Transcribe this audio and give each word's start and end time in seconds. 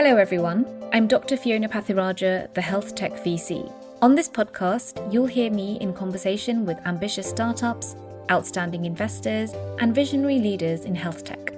Hello, 0.00 0.16
everyone. 0.16 0.64
I'm 0.92 1.08
Dr. 1.08 1.36
Fiona 1.36 1.68
Pathiraja, 1.68 2.54
the 2.54 2.60
Health 2.60 2.94
Tech 2.94 3.14
VC. 3.14 3.68
On 4.00 4.14
this 4.14 4.28
podcast, 4.28 5.12
you'll 5.12 5.26
hear 5.26 5.50
me 5.50 5.76
in 5.80 5.92
conversation 5.92 6.64
with 6.64 6.78
ambitious 6.86 7.28
startups, 7.28 7.96
outstanding 8.30 8.84
investors, 8.84 9.54
and 9.80 9.92
visionary 9.92 10.38
leaders 10.38 10.84
in 10.84 10.94
health 10.94 11.24
tech. 11.24 11.52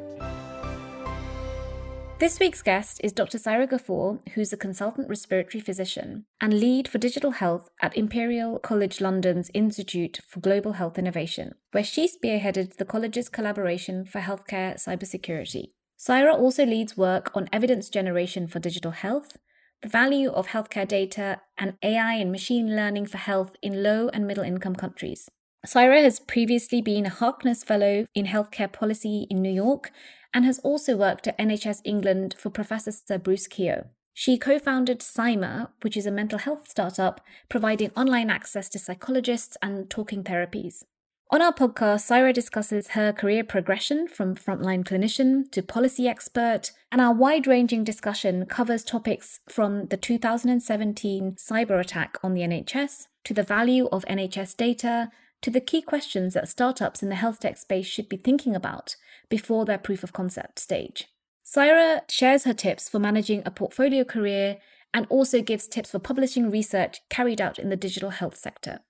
This 2.18 2.40
week's 2.40 2.62
guest 2.62 2.98
is 3.04 3.12
Dr. 3.12 3.36
Saira 3.36 3.68
Ghafur, 3.68 4.26
who's 4.30 4.54
a 4.54 4.56
consultant 4.56 5.10
respiratory 5.10 5.60
physician 5.60 6.24
and 6.40 6.58
lead 6.58 6.88
for 6.88 6.96
digital 6.96 7.32
health 7.32 7.68
at 7.82 7.94
Imperial 7.94 8.58
College 8.58 9.02
London's 9.02 9.50
Institute 9.52 10.18
for 10.26 10.40
Global 10.40 10.72
Health 10.72 10.98
Innovation, 10.98 11.56
where 11.72 11.84
she 11.84 12.08
spearheaded 12.08 12.78
the 12.78 12.86
college's 12.86 13.28
collaboration 13.28 14.06
for 14.06 14.22
healthcare 14.22 14.82
cybersecurity. 14.82 15.72
Saira 16.00 16.32
also 16.32 16.64
leads 16.64 16.96
work 16.96 17.30
on 17.34 17.50
evidence 17.52 17.90
generation 17.90 18.46
for 18.46 18.58
digital 18.58 18.92
health, 18.92 19.36
the 19.82 19.88
value 19.88 20.30
of 20.30 20.48
healthcare 20.48 20.88
data, 20.88 21.42
and 21.58 21.74
AI 21.82 22.14
and 22.14 22.32
machine 22.32 22.74
learning 22.74 23.04
for 23.04 23.18
health 23.18 23.54
in 23.60 23.82
low 23.82 24.08
and 24.08 24.26
middle 24.26 24.42
income 24.42 24.74
countries. 24.74 25.28
Saira 25.66 26.02
has 26.02 26.18
previously 26.18 26.80
been 26.80 27.04
a 27.04 27.10
Harkness 27.10 27.62
Fellow 27.62 28.06
in 28.14 28.24
Healthcare 28.24 28.72
Policy 28.72 29.26
in 29.28 29.42
New 29.42 29.52
York 29.52 29.92
and 30.32 30.46
has 30.46 30.58
also 30.60 30.96
worked 30.96 31.26
at 31.26 31.36
NHS 31.36 31.82
England 31.84 32.34
for 32.38 32.48
Professor 32.48 32.92
Sir 32.92 33.18
Bruce 33.18 33.46
Keogh. 33.46 33.84
She 34.14 34.38
co 34.38 34.58
founded 34.58 35.00
Psyma, 35.00 35.68
which 35.82 35.98
is 35.98 36.06
a 36.06 36.10
mental 36.10 36.38
health 36.38 36.66
startup 36.66 37.20
providing 37.50 37.90
online 37.94 38.30
access 38.30 38.70
to 38.70 38.78
psychologists 38.78 39.58
and 39.60 39.90
talking 39.90 40.24
therapies. 40.24 40.84
On 41.32 41.40
our 41.40 41.52
podcast, 41.52 42.10
Saira 42.10 42.34
discusses 42.34 42.88
her 42.88 43.12
career 43.12 43.44
progression 43.44 44.08
from 44.08 44.34
frontline 44.34 44.82
clinician 44.82 45.48
to 45.52 45.62
policy 45.62 46.08
expert, 46.08 46.72
and 46.90 47.00
our 47.00 47.14
wide 47.14 47.46
ranging 47.46 47.84
discussion 47.84 48.46
covers 48.46 48.82
topics 48.82 49.38
from 49.48 49.86
the 49.86 49.96
2017 49.96 51.36
cyber 51.36 51.78
attack 51.78 52.18
on 52.24 52.34
the 52.34 52.40
NHS 52.40 53.06
to 53.22 53.32
the 53.32 53.44
value 53.44 53.88
of 53.92 54.04
NHS 54.06 54.56
data 54.56 55.12
to 55.42 55.50
the 55.50 55.60
key 55.60 55.80
questions 55.80 56.34
that 56.34 56.48
startups 56.48 57.00
in 57.00 57.10
the 57.10 57.14
health 57.14 57.38
tech 57.38 57.58
space 57.58 57.86
should 57.86 58.08
be 58.08 58.16
thinking 58.16 58.56
about 58.56 58.96
before 59.28 59.64
their 59.64 59.78
proof 59.78 60.02
of 60.02 60.12
concept 60.12 60.58
stage. 60.58 61.06
Saira 61.46 62.00
shares 62.10 62.42
her 62.42 62.54
tips 62.54 62.88
for 62.88 62.98
managing 62.98 63.44
a 63.46 63.52
portfolio 63.52 64.02
career 64.02 64.56
and 64.92 65.06
also 65.08 65.40
gives 65.42 65.68
tips 65.68 65.92
for 65.92 66.00
publishing 66.00 66.50
research 66.50 67.02
carried 67.08 67.40
out 67.40 67.56
in 67.56 67.68
the 67.68 67.76
digital 67.76 68.10
health 68.10 68.36
sector. 68.36 68.80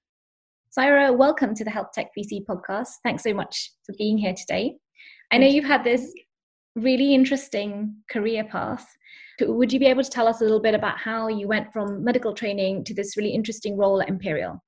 Saira, 0.77 1.13
welcome 1.17 1.53
to 1.57 1.65
the 1.65 1.71
Health 1.71 1.89
Tech 1.93 2.11
VC 2.17 2.45
podcast. 2.45 2.91
Thanks 3.03 3.25
so 3.25 3.35
much 3.35 3.73
for 3.85 3.93
being 3.99 4.17
here 4.17 4.35
today. 4.35 4.77
I 5.33 5.39
know 5.39 5.49
you've 5.49 5.65
had 5.65 5.83
this 5.83 6.15
really 6.77 7.13
interesting 7.13 7.97
career 8.09 8.45
path. 8.45 8.87
Would 9.41 9.73
you 9.73 9.81
be 9.81 9.87
able 9.87 10.05
to 10.05 10.11
tell 10.11 10.29
us 10.29 10.41
a 10.41 10.45
little 10.45 10.61
bit 10.61 10.77
about 10.77 10.97
how 10.97 11.27
you 11.27 11.49
went 11.49 11.73
from 11.73 12.05
medical 12.05 12.33
training 12.33 12.85
to 12.85 12.95
this 12.95 13.17
really 13.17 13.31
interesting 13.31 13.77
role 13.77 14.01
at 14.01 14.09
Imperial? 14.09 14.63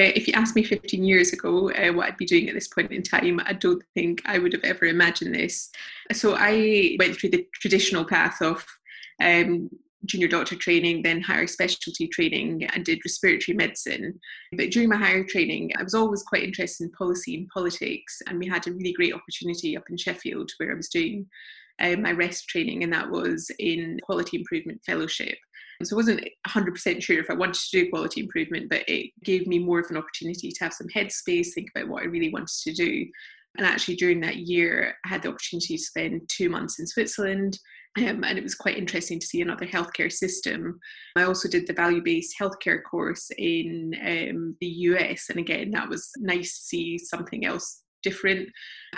Uh, 0.00 0.10
if 0.16 0.26
you 0.26 0.34
asked 0.34 0.56
me 0.56 0.64
15 0.64 1.04
years 1.04 1.32
ago 1.32 1.70
uh, 1.70 1.92
what 1.92 2.08
I'd 2.08 2.16
be 2.16 2.26
doing 2.26 2.48
at 2.48 2.54
this 2.56 2.66
point 2.66 2.90
in 2.90 3.04
time, 3.04 3.40
I 3.44 3.52
don't 3.52 3.84
think 3.94 4.22
I 4.24 4.38
would 4.38 4.52
have 4.52 4.64
ever 4.64 4.86
imagined 4.86 5.36
this. 5.36 5.70
So 6.12 6.34
I 6.36 6.96
went 6.98 7.14
through 7.16 7.30
the 7.30 7.46
traditional 7.60 8.04
path 8.04 8.42
of 8.42 8.66
um, 9.22 9.70
junior 10.06 10.28
doctor 10.28 10.56
training, 10.56 11.02
then 11.02 11.20
higher 11.20 11.46
specialty 11.46 12.08
training, 12.08 12.64
and 12.64 12.84
did 12.84 13.00
respiratory 13.04 13.56
medicine. 13.56 14.18
But 14.56 14.70
during 14.70 14.88
my 14.88 14.96
higher 14.96 15.24
training, 15.24 15.72
I 15.78 15.82
was 15.82 15.94
always 15.94 16.22
quite 16.22 16.42
interested 16.42 16.84
in 16.84 16.90
policy 16.92 17.36
and 17.36 17.48
politics, 17.48 18.20
and 18.26 18.38
we 18.38 18.48
had 18.48 18.66
a 18.66 18.72
really 18.72 18.92
great 18.92 19.14
opportunity 19.14 19.76
up 19.76 19.84
in 19.90 19.96
Sheffield 19.96 20.50
where 20.58 20.72
I 20.72 20.76
was 20.76 20.88
doing 20.88 21.26
uh, 21.80 21.96
my 21.96 22.12
rest 22.12 22.48
training, 22.48 22.82
and 22.82 22.92
that 22.92 23.10
was 23.10 23.50
in 23.58 23.98
quality 24.02 24.38
improvement 24.38 24.80
fellowship. 24.84 25.38
So 25.82 25.96
I 25.96 25.98
wasn't 25.98 26.28
100% 26.46 27.02
sure 27.02 27.18
if 27.18 27.30
I 27.30 27.34
wanted 27.34 27.54
to 27.54 27.84
do 27.84 27.90
quality 27.90 28.20
improvement, 28.20 28.68
but 28.70 28.88
it 28.88 29.10
gave 29.24 29.46
me 29.46 29.58
more 29.58 29.80
of 29.80 29.90
an 29.90 29.96
opportunity 29.96 30.50
to 30.50 30.64
have 30.64 30.72
some 30.72 30.86
headspace, 30.88 31.48
think 31.54 31.70
about 31.74 31.88
what 31.88 32.02
I 32.02 32.06
really 32.06 32.30
wanted 32.30 32.54
to 32.62 32.72
do. 32.72 33.06
And 33.56 33.66
actually, 33.66 33.96
during 33.96 34.20
that 34.20 34.36
year, 34.36 34.94
I 35.04 35.08
had 35.08 35.22
the 35.22 35.28
opportunity 35.28 35.76
to 35.76 35.82
spend 35.82 36.28
two 36.28 36.48
months 36.48 36.78
in 36.78 36.86
Switzerland. 36.86 37.58
Um, 37.98 38.24
and 38.24 38.38
it 38.38 38.42
was 38.42 38.54
quite 38.54 38.78
interesting 38.78 39.18
to 39.20 39.26
see 39.26 39.42
another 39.42 39.66
healthcare 39.66 40.10
system. 40.10 40.80
I 41.14 41.24
also 41.24 41.46
did 41.48 41.66
the 41.66 41.74
value 41.74 42.02
based 42.02 42.34
healthcare 42.40 42.82
course 42.82 43.30
in 43.36 43.94
um, 44.00 44.56
the 44.60 44.66
US, 44.66 45.28
and 45.28 45.38
again, 45.38 45.70
that 45.72 45.88
was 45.88 46.10
nice 46.18 46.56
to 46.56 46.64
see 46.64 46.98
something 46.98 47.44
else 47.44 47.82
different 48.02 48.48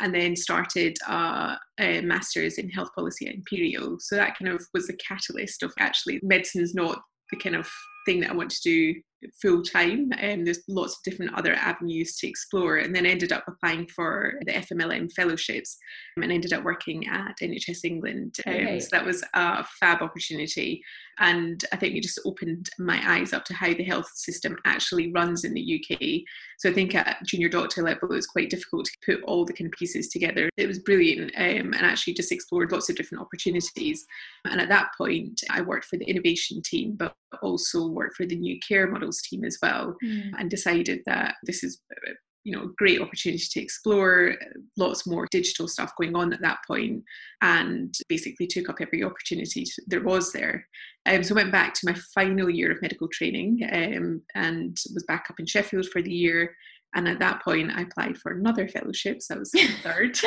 and 0.01 0.15
then 0.15 0.35
started 0.35 0.97
a, 1.09 1.59
master's 1.79 2.59
in 2.59 2.71
health 2.71 2.91
policy 2.95 3.29
at 3.29 3.35
Imperial. 3.35 3.97
So 4.01 4.17
that 4.17 4.37
kind 4.39 4.51
of 4.51 4.65
was 4.73 4.87
the 4.87 4.97
catalyst 4.97 5.63
of 5.63 5.73
actually 5.79 6.21
medicine 6.23 6.63
is 6.63 6.75
not 6.75 7.01
the 7.31 7.39
kind 7.39 7.57
of 7.57 7.69
thing 8.07 8.21
that 8.21 8.31
I 8.31 8.35
want 8.35 8.51
to 8.51 8.63
do 8.63 9.01
full 9.41 9.63
time 9.63 10.11
and 10.19 10.41
um, 10.41 10.45
there's 10.45 10.63
lots 10.69 10.97
of 10.97 11.03
different 11.03 11.35
other 11.35 11.55
avenues 11.55 12.17
to 12.17 12.29
explore 12.29 12.77
and 12.77 12.95
then 12.95 13.07
ended 13.07 13.33
up 13.33 13.45
applying 13.49 13.87
for 13.89 14.35
the 14.47 14.53
FMLM 14.53 15.13
fellowships 15.13 15.77
and 16.17 16.33
ended 16.33 16.53
up 16.53 16.65
working 16.65 17.07
at 17.09 17.37
NHS 17.41 17.85
England 17.85 18.37
um, 18.47 18.81
so 18.81 18.89
that 18.93 19.05
was 19.05 19.23
a 19.35 19.65
fab 19.81 20.03
opportunity 20.03 20.83
and 21.19 21.65
I 21.73 21.77
think 21.77 21.95
it 21.95 22.03
just 22.03 22.21
opened 22.25 22.71
my 22.79 23.01
eyes 23.07 23.33
up 23.33 23.45
to 23.47 23.55
how 23.55 23.73
the 23.73 23.85
health 23.85 24.11
system 24.15 24.57
actually 24.65 25.13
runs 25.13 25.45
in 25.45 25.55
the 25.55 25.81
UK 25.81 26.23
so 26.59 26.71
I 26.71 26.73
think 26.73 26.95
at 26.95 27.25
junior 27.25 27.49
doctor 27.49 27.83
level 27.83 28.11
it 28.11 28.15
was 28.15 28.27
quite 28.27 28.51
difficult 28.51 28.87
to 28.87 28.93
put 29.05 29.23
all 29.25 29.45
the 29.45 29.53
kind 29.53 29.67
of 29.67 29.79
pieces 29.79 30.09
together. 30.09 30.49
It 30.57 30.67
was 30.67 30.79
brilliant 30.79 31.33
um, 31.37 31.73
and 31.75 31.75
actually 31.75 32.15
just 32.15 32.33
explored 32.33 32.73
lots 32.73 32.89
of 32.89 32.97
different 32.97 33.23
opportunities 33.23 34.07
and 34.45 34.61
at 34.61 34.69
that 34.69 34.89
point 34.97 35.43
I 35.51 35.61
worked 35.61 35.87
for 35.87 35.97
the 35.97 36.07
innovation 36.07 36.63
team 36.63 36.95
but 36.97 37.15
also 37.43 37.89
worked 37.89 38.17
for 38.17 38.27
the 38.27 38.37
new 38.37 38.59
care 38.67 38.91
models 38.91 39.21
team 39.23 39.45
as 39.45 39.59
well 39.63 39.97
mm. 40.05 40.31
and 40.39 40.51
decided 40.51 41.01
that 41.07 41.35
this 41.45 41.63
is 41.63 41.81
you 42.45 42.55
know 42.55 42.65
a 42.65 42.73
great 42.77 43.01
opportunity 43.01 43.45
to 43.51 43.61
explore 43.61 44.35
lots 44.77 45.07
more 45.07 45.27
digital 45.31 45.67
stuff 45.67 45.93
going 45.99 46.15
on 46.15 46.33
at 46.33 46.43
that 46.43 46.59
point 46.67 47.03
and 47.43 47.95
basically 48.09 48.47
took 48.47 48.69
up 48.69 48.77
every 48.81 49.03
opportunity 49.03 49.65
there 49.87 50.03
was 50.03 50.33
there 50.33 50.67
um, 51.07 51.23
so 51.23 51.35
I 51.35 51.37
went 51.37 51.53
back 51.53 51.75
to 51.75 51.87
my 51.87 51.95
final 52.15 52.49
year 52.49 52.71
of 52.71 52.81
medical 52.81 53.09
training 53.09 53.61
um, 53.73 54.23
and 54.35 54.77
was 54.95 55.05
back 55.07 55.27
up 55.31 55.39
in 55.39 55.47
Sheffield 55.47 55.87
for 55.87 56.01
the 56.01 56.13
year 56.13 56.55
and 56.95 57.09
at 57.09 57.19
that 57.19 57.43
point, 57.43 57.73
I 57.75 57.83
applied 57.83 58.17
for 58.19 58.33
another 58.33 58.69
fellowship. 58.69 59.21
So 59.21 59.35
I 59.35 59.39
was 59.39 59.51
third. 59.83 60.19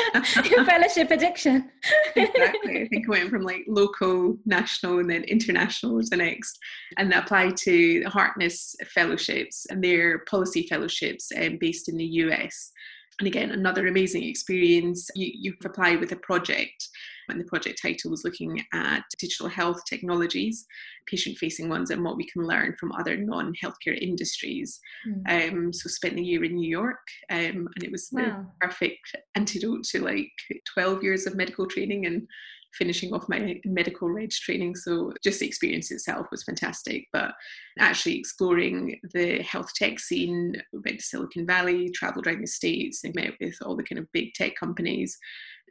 Your 0.50 0.64
fellowship 0.64 1.10
addiction. 1.10 1.70
exactly. 2.14 2.82
I 2.82 2.88
think 2.88 3.06
I 3.06 3.10
went 3.10 3.30
from 3.30 3.42
like 3.42 3.64
local, 3.66 4.36
national, 4.44 4.98
and 4.98 5.10
then 5.10 5.24
international 5.24 5.94
was 5.94 6.10
the 6.10 6.16
next. 6.16 6.58
And 6.98 7.12
I 7.12 7.18
applied 7.18 7.56
to 7.58 8.02
Harkness 8.04 8.76
fellowships, 8.94 9.66
and 9.70 9.82
they're 9.82 10.20
policy 10.30 10.66
fellowships 10.68 11.30
um, 11.36 11.56
based 11.58 11.88
in 11.88 11.96
the 11.96 12.04
US. 12.04 12.70
And 13.18 13.26
again, 13.26 13.50
another 13.50 13.86
amazing 13.86 14.24
experience. 14.24 15.08
You, 15.14 15.30
you 15.34 15.54
apply 15.64 15.96
with 15.96 16.12
a 16.12 16.16
project 16.16 16.88
and 17.28 17.40
the 17.40 17.44
project 17.44 17.80
title 17.80 18.10
was 18.10 18.24
looking 18.24 18.62
at 18.72 19.02
digital 19.18 19.48
health 19.48 19.80
technologies, 19.88 20.66
patient 21.06 21.36
facing 21.38 21.68
ones, 21.68 21.90
and 21.90 22.04
what 22.04 22.16
we 22.16 22.26
can 22.26 22.46
learn 22.46 22.74
from 22.78 22.92
other 22.92 23.16
non 23.16 23.52
healthcare 23.62 23.98
industries. 24.00 24.80
Mm. 25.06 25.52
Um, 25.52 25.72
so, 25.72 25.88
spent 25.88 26.16
the 26.16 26.24
year 26.24 26.44
in 26.44 26.54
New 26.54 26.68
York, 26.68 26.98
um, 27.30 27.68
and 27.74 27.82
it 27.82 27.92
was 27.92 28.08
wow. 28.12 28.22
the 28.22 28.66
perfect 28.66 29.16
antidote 29.34 29.84
to 29.84 30.02
like 30.02 30.30
12 30.74 31.02
years 31.02 31.26
of 31.26 31.36
medical 31.36 31.66
training 31.66 32.06
and 32.06 32.26
finishing 32.74 33.12
off 33.12 33.28
my 33.28 33.60
medical 33.64 34.10
reg 34.10 34.30
training. 34.30 34.74
So 34.76 35.12
just 35.22 35.40
the 35.40 35.46
experience 35.46 35.90
itself 35.90 36.26
was 36.30 36.44
fantastic. 36.44 37.06
But 37.12 37.32
actually 37.78 38.18
exploring 38.18 39.00
the 39.14 39.42
health 39.42 39.72
tech 39.74 39.98
scene, 39.98 40.54
went 40.72 40.98
to 40.98 41.04
Silicon 41.04 41.46
Valley, 41.46 41.90
traveled 41.90 42.26
around 42.26 42.42
the 42.42 42.46
States 42.46 43.04
and 43.04 43.14
met 43.14 43.34
with 43.40 43.56
all 43.62 43.76
the 43.76 43.82
kind 43.82 43.98
of 43.98 44.12
big 44.12 44.34
tech 44.34 44.54
companies 44.56 45.16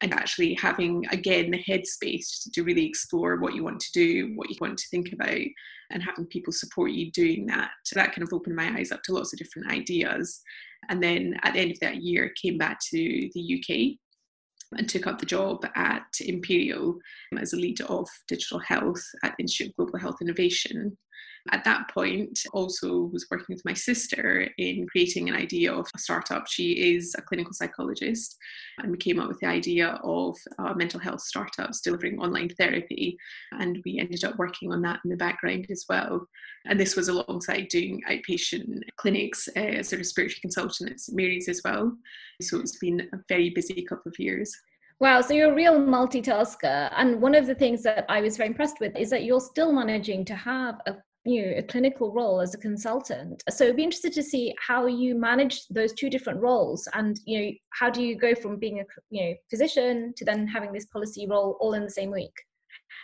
and 0.02 0.13
actually 0.13 0.53
having 0.56 1.06
again 1.12 1.52
the 1.52 1.63
headspace 1.63 2.52
to 2.53 2.63
really 2.63 2.85
explore 2.85 3.38
what 3.38 3.55
you 3.55 3.64
want 3.64 3.79
to 3.79 3.91
do, 3.94 4.32
what 4.35 4.49
you 4.49 4.55
want 4.59 4.78
to 4.78 4.88
think 4.90 5.11
about, 5.14 5.40
and 5.91 6.03
having 6.03 6.26
people 6.26 6.53
support 6.53 6.91
you 6.91 7.11
doing 7.11 7.46
that. 7.47 7.72
That 7.94 8.14
kind 8.14 8.23
of 8.23 8.34
opened 8.34 8.55
my 8.55 8.70
eyes 8.78 8.91
up 8.91 9.03
to 9.03 9.14
lots 9.14 9.34
of 9.34 9.40
different 9.40 9.72
ideas. 9.72 10.41
And 10.90 11.02
then 11.02 11.35
at 11.44 11.53
the 11.53 11.59
end 11.59 11.72
of 11.72 11.79
that 11.79 12.03
year, 12.03 12.34
came 12.41 12.58
back 12.58 12.79
to 12.91 13.29
the 13.34 13.59
UK 13.59 13.97
and 14.78 14.88
took 14.90 15.08
up 15.08 15.20
the 15.20 15.26
job 15.26 15.66
at 15.76 16.05
Imperial 16.20 16.97
as 17.38 17.53
a 17.53 17.58
lead 17.58 17.79
of 17.82 18.08
digital 18.28 18.59
health 18.59 19.02
at 19.23 19.34
the 19.38 19.43
Institute 19.43 19.70
of 19.70 19.76
Global 19.78 20.00
Health 20.00 20.17
Innovation 20.22 20.97
at 21.52 21.64
that 21.64 21.90
point 21.94 22.40
also 22.53 23.09
was 23.14 23.28
working 23.29 23.55
with 23.55 23.66
my 23.66 23.73
sister 23.73 24.47
in 24.58 24.88
creating 24.88 25.29
an 25.29 25.35
idea 25.35 25.73
of 25.73 25.88
a 25.96 25.99
startup. 25.99 26.47
She 26.47 26.96
is 26.96 27.16
a 27.17 27.22
clinical 27.22 27.53
psychologist 27.53 28.38
and 28.79 28.91
we 28.91 28.97
came 28.97 29.20
up 29.20 29.28
with 29.28 29.40
the 29.40 29.47
idea 29.47 29.99
of 30.03 30.35
uh, 30.59 30.73
mental 30.73 30.99
health 30.99 31.22
startups 31.22 31.82
delivering 31.82 32.20
online 32.20 32.49
therapy 32.49 33.17
and 33.52 33.82
we 33.85 33.99
ended 33.99 34.23
up 34.23 34.38
working 34.38 34.72
on 34.72 34.82
that 34.84 34.99
in 35.03 35.11
the 35.11 35.17
background 35.17 35.67
as 35.70 35.85
well. 35.90 36.28
And 36.66 36.79
this 36.79 36.96
was 36.96 37.08
alongside 37.08 37.67
doing 37.70 38.02
outpatient 38.09 38.82
clinics 38.97 39.47
uh, 39.55 39.59
as 39.59 39.93
a 39.93 39.97
respiratory 39.97 40.40
consultant 40.41 40.91
at 40.91 41.00
st 41.00 41.16
mary's 41.16 41.50
as 41.50 41.61
well. 41.64 41.96
So 42.41 42.59
it's 42.59 42.78
been 42.78 43.02
a 43.14 43.17
very 43.28 43.50
busy 43.50 43.84
couple 43.84 44.09
of 44.09 44.20
years. 44.20 44.55
Wow, 45.00 45.22
so 45.22 45.35
you're 45.35 45.52
a 45.52 45.55
real 45.55 45.79
multitasker. 45.79 46.91
And 46.96 47.22
one 47.22 47.35
of 47.35 47.46
the 47.46 47.53
things 47.53 47.84
that 47.84 48.05
I 48.09 48.20
was 48.20 48.35
very 48.35 48.50
impressed 48.50 48.79
with 48.79 48.96
is 48.97 49.11
that 49.11 49.23
you're 49.23 49.40
still 49.40 49.72
managing 49.72 50.26
to 50.26 50.35
have 50.35 50.82
a 50.88 50.96
you 51.28 51.46
know 51.46 51.58
a 51.58 51.64
clinical 51.64 52.12
role 52.14 52.40
as 52.40 52.53
a 52.53 52.58
consultant 52.58 53.44
so 53.50 53.74
be 53.74 53.84
interested 53.84 54.14
to 54.14 54.24
see 54.24 54.56
how 54.66 54.85
you 54.85 55.14
manage 55.14 55.68
those 55.68 55.94
two 55.94 56.09
different 56.09 56.40
roles 56.41 56.88
and 56.94 57.20
you 57.26 57.40
know 57.40 57.52
how 57.74 57.90
do 57.90 58.02
you 58.02 58.18
go 58.18 58.34
from 58.34 58.58
being 58.58 58.79
a 58.79 58.84
you 59.09 59.22
know 59.22 59.34
physician 59.50 60.14
to 60.16 60.24
then 60.24 60.47
having 60.47 60.72
this 60.72 60.85
policy 60.85 61.28
role 61.28 61.58
all 61.59 61.74
in 61.74 61.84
the 61.84 61.90
same 61.90 62.12
week 62.12 62.34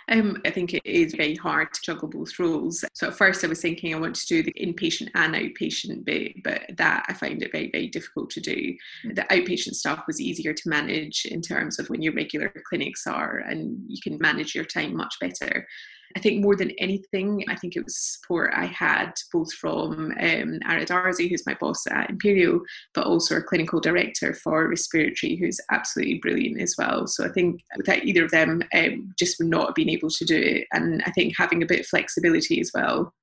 um, 0.09 0.41
I 0.45 0.51
think 0.51 0.73
it 0.73 0.85
is 0.85 1.15
very 1.15 1.35
hard 1.35 1.73
to 1.73 1.81
juggle 1.81 2.09
both 2.09 2.37
roles. 2.37 2.83
So 2.93 3.07
at 3.07 3.15
first 3.15 3.43
I 3.43 3.47
was 3.47 3.61
thinking 3.61 3.93
I 3.93 3.99
want 3.99 4.15
to 4.15 4.27
do 4.27 4.43
the 4.43 4.53
inpatient 4.53 5.09
and 5.15 5.33
outpatient 5.33 6.03
bit, 6.03 6.43
but 6.43 6.63
that 6.77 7.05
I 7.07 7.13
find 7.13 7.41
it 7.41 7.51
very, 7.51 7.69
very 7.71 7.87
difficult 7.87 8.29
to 8.31 8.41
do. 8.41 8.75
The 9.13 9.25
outpatient 9.31 9.75
stuff 9.75 10.03
was 10.05 10.19
easier 10.19 10.53
to 10.53 10.69
manage 10.69 11.25
in 11.25 11.41
terms 11.41 11.79
of 11.79 11.89
when 11.89 12.01
your 12.01 12.13
regular 12.13 12.53
clinics 12.67 13.07
are 13.07 13.37
and 13.37 13.79
you 13.87 14.01
can 14.03 14.17
manage 14.19 14.53
your 14.53 14.65
time 14.65 14.95
much 14.95 15.15
better. 15.21 15.65
I 16.15 16.19
think 16.19 16.43
more 16.43 16.55
than 16.55 16.71
anything, 16.77 17.43
I 17.47 17.55
think 17.55 17.75
it 17.75 17.83
was 17.83 17.97
support 17.97 18.53
I 18.55 18.65
had 18.65 19.13
both 19.31 19.51
from 19.53 20.11
um, 20.19 20.59
Ara 20.65 20.85
Darzi, 20.85 21.29
who's 21.29 21.45
my 21.45 21.55
boss 21.59 21.85
at 21.87 22.09
Imperial, 22.09 22.61
but 22.93 23.05
also 23.05 23.35
our 23.35 23.41
clinical 23.41 23.79
director 23.79 24.33
for 24.33 24.67
respiratory, 24.67 25.35
who's 25.35 25.59
absolutely 25.71 26.19
brilliant 26.19 26.61
as 26.61 26.75
well. 26.77 27.07
So 27.07 27.25
I 27.25 27.29
think 27.29 27.61
without 27.77 28.03
either 28.03 28.25
of 28.25 28.31
them, 28.31 28.61
um, 28.75 29.13
just 29.17 29.39
would 29.39 29.49
not 29.49 29.67
have 29.67 29.75
been 29.75 29.89
able 29.89 30.09
to 30.09 30.25
do 30.25 30.37
it. 30.37 30.67
And 30.71 31.01
I 31.05 31.11
think 31.11 31.33
having 31.35 31.63
a 31.63 31.67
bit 31.67 31.81
of 31.81 31.87
flexibility 31.87 32.59
as 32.59 32.71
well 32.73 33.13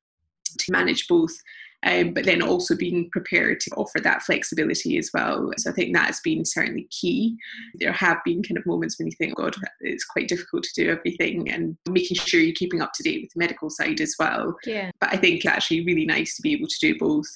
to 0.59 0.73
manage 0.73 1.07
both 1.07 1.37
um, 1.87 2.13
but 2.13 2.25
then 2.25 2.43
also 2.43 2.77
being 2.77 3.09
prepared 3.11 3.61
to 3.61 3.71
offer 3.77 4.01
that 4.01 4.23
flexibility 4.23 4.99
as 4.99 5.11
well. 5.15 5.51
So 5.57 5.71
I 5.71 5.73
think 5.73 5.95
that 5.95 6.07
has 6.07 6.21
been 6.21 6.45
certainly 6.45 6.87
key. 6.91 7.37
There 7.75 7.93
have 7.93 8.19
been 8.25 8.43
kind 8.43 8.59
of 8.59 8.67
moments 8.67 8.99
when 8.99 9.07
you 9.07 9.15
think, 9.17 9.37
God, 9.37 9.55
it's 9.81 10.05
quite 10.05 10.29
difficult 10.29 10.65
to 10.65 10.85
do 10.85 10.91
everything 10.91 11.51
and 11.51 11.77
making 11.89 12.19
sure 12.19 12.41
you're 12.41 12.55
keeping 12.55 12.83
up 12.83 12.93
to 12.95 13.03
date 13.03 13.23
with 13.23 13.31
the 13.33 13.39
medical 13.39 13.71
side 13.71 14.01
as 14.01 14.15
well. 14.19 14.57
Yeah. 14.67 14.91
But 15.01 15.15
I 15.15 15.17
think 15.17 15.37
it's 15.37 15.47
actually 15.47 15.85
really 15.85 16.05
nice 16.05 16.37
to 16.37 16.43
be 16.43 16.53
able 16.53 16.69
to 16.69 16.79
do 16.81 16.99
both. 16.99 17.29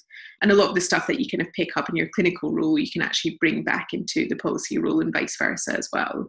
And 0.43 0.53
a 0.53 0.55
lot 0.55 0.69
of 0.69 0.75
the 0.75 0.81
stuff 0.81 1.07
that 1.07 1.21
you 1.21 1.29
kind 1.29 1.47
of 1.47 1.53
pick 1.55 1.77
up 1.77 1.89
in 1.89 1.97
your 1.97 2.11
clinical 2.15 2.53
role, 2.53 2.79
you 2.79 2.91
can 2.91 3.03
actually 3.03 3.39
bring 3.41 3.65
back 3.65 3.89
into 3.93 4.29
the 4.29 4.37
policy 4.37 4.77
role 4.79 5.01
and 5.01 5.13
vice 5.13 5.37
versa 5.39 5.77
as 5.77 5.89
well. 5.93 6.29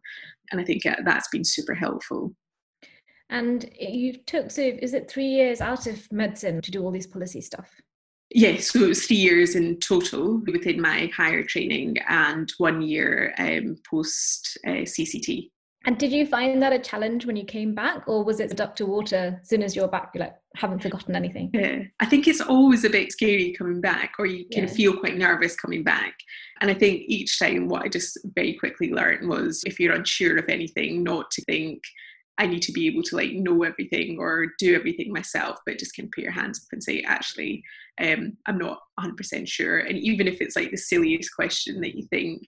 And 0.51 0.61
I 0.61 0.63
think 0.63 0.83
that's 0.83 1.27
been 1.29 1.43
super 1.43 1.73
helpful. 1.73 2.33
And 3.29 3.69
you 3.79 4.13
took, 4.13 4.51
so 4.51 4.61
is 4.61 4.93
it 4.93 5.09
three 5.09 5.25
years 5.25 5.59
out 5.59 5.87
of 5.87 6.09
medicine 6.11 6.61
to 6.61 6.71
do 6.71 6.83
all 6.83 6.91
these 6.91 7.07
policy 7.07 7.41
stuff? 7.41 7.69
Yes, 8.35 8.71
so 8.71 8.83
it 8.83 8.89
was 8.89 9.07
three 9.07 9.15
years 9.15 9.55
in 9.55 9.77
total 9.77 10.41
within 10.45 10.81
my 10.81 11.09
higher 11.15 11.41
training 11.41 11.95
and 12.09 12.51
one 12.57 12.81
year 12.81 13.33
um, 13.39 13.77
post 13.89 14.57
uh, 14.67 14.83
CCT. 14.83 15.51
And 15.85 15.97
did 15.97 16.11
you 16.11 16.25
find 16.25 16.61
that 16.61 16.73
a 16.73 16.79
challenge 16.79 17.25
when 17.25 17.37
you 17.37 17.45
came 17.45 17.73
back, 17.73 18.03
or 18.07 18.25
was 18.25 18.41
it 18.41 18.59
up 18.59 18.75
to 18.75 18.85
water 18.85 19.39
as 19.41 19.47
soon 19.47 19.63
as 19.63 19.73
you're 19.73 19.87
back? 19.87 20.11
You 20.13 20.19
like 20.19 20.35
haven't 20.57 20.81
forgotten 20.81 21.15
anything. 21.15 21.49
Yeah, 21.53 21.83
I 22.01 22.07
think 22.07 22.27
it's 22.27 22.41
always 22.41 22.83
a 22.83 22.89
bit 22.89 23.13
scary 23.13 23.53
coming 23.57 23.79
back, 23.79 24.15
or 24.19 24.25
you 24.25 24.43
can 24.51 24.65
yeah. 24.65 24.73
feel 24.73 24.97
quite 24.97 25.15
nervous 25.15 25.55
coming 25.55 25.83
back. 25.83 26.15
And 26.59 26.69
I 26.69 26.73
think 26.73 27.03
each 27.07 27.39
time, 27.39 27.69
what 27.69 27.83
I 27.83 27.87
just 27.87 28.17
very 28.35 28.55
quickly 28.55 28.91
learned 28.91 29.29
was 29.29 29.63
if 29.65 29.79
you're 29.79 29.95
unsure 29.95 30.37
of 30.37 30.49
anything, 30.49 31.03
not 31.03 31.31
to 31.31 31.41
think 31.43 31.81
I 32.37 32.47
need 32.47 32.61
to 32.63 32.71
be 32.71 32.87
able 32.87 33.03
to 33.03 33.15
like 33.15 33.31
know 33.31 33.63
everything 33.63 34.17
or 34.19 34.47
do 34.59 34.75
everything 34.75 35.11
myself, 35.11 35.59
but 35.65 35.79
just 35.79 35.95
can 35.95 36.09
put 36.13 36.23
your 36.23 36.33
hands 36.33 36.59
up 36.59 36.73
and 36.73 36.83
say, 36.83 37.01
actually, 37.07 37.63
um, 38.01 38.37
I'm 38.45 38.57
not 38.57 38.79
100% 38.99 39.47
sure. 39.47 39.79
And 39.79 39.97
even 39.97 40.27
if 40.27 40.41
it's 40.41 40.55
like 40.55 40.71
the 40.71 40.77
silliest 40.77 41.33
question 41.33 41.79
that 41.81 41.95
you 41.95 42.05
think 42.07 42.41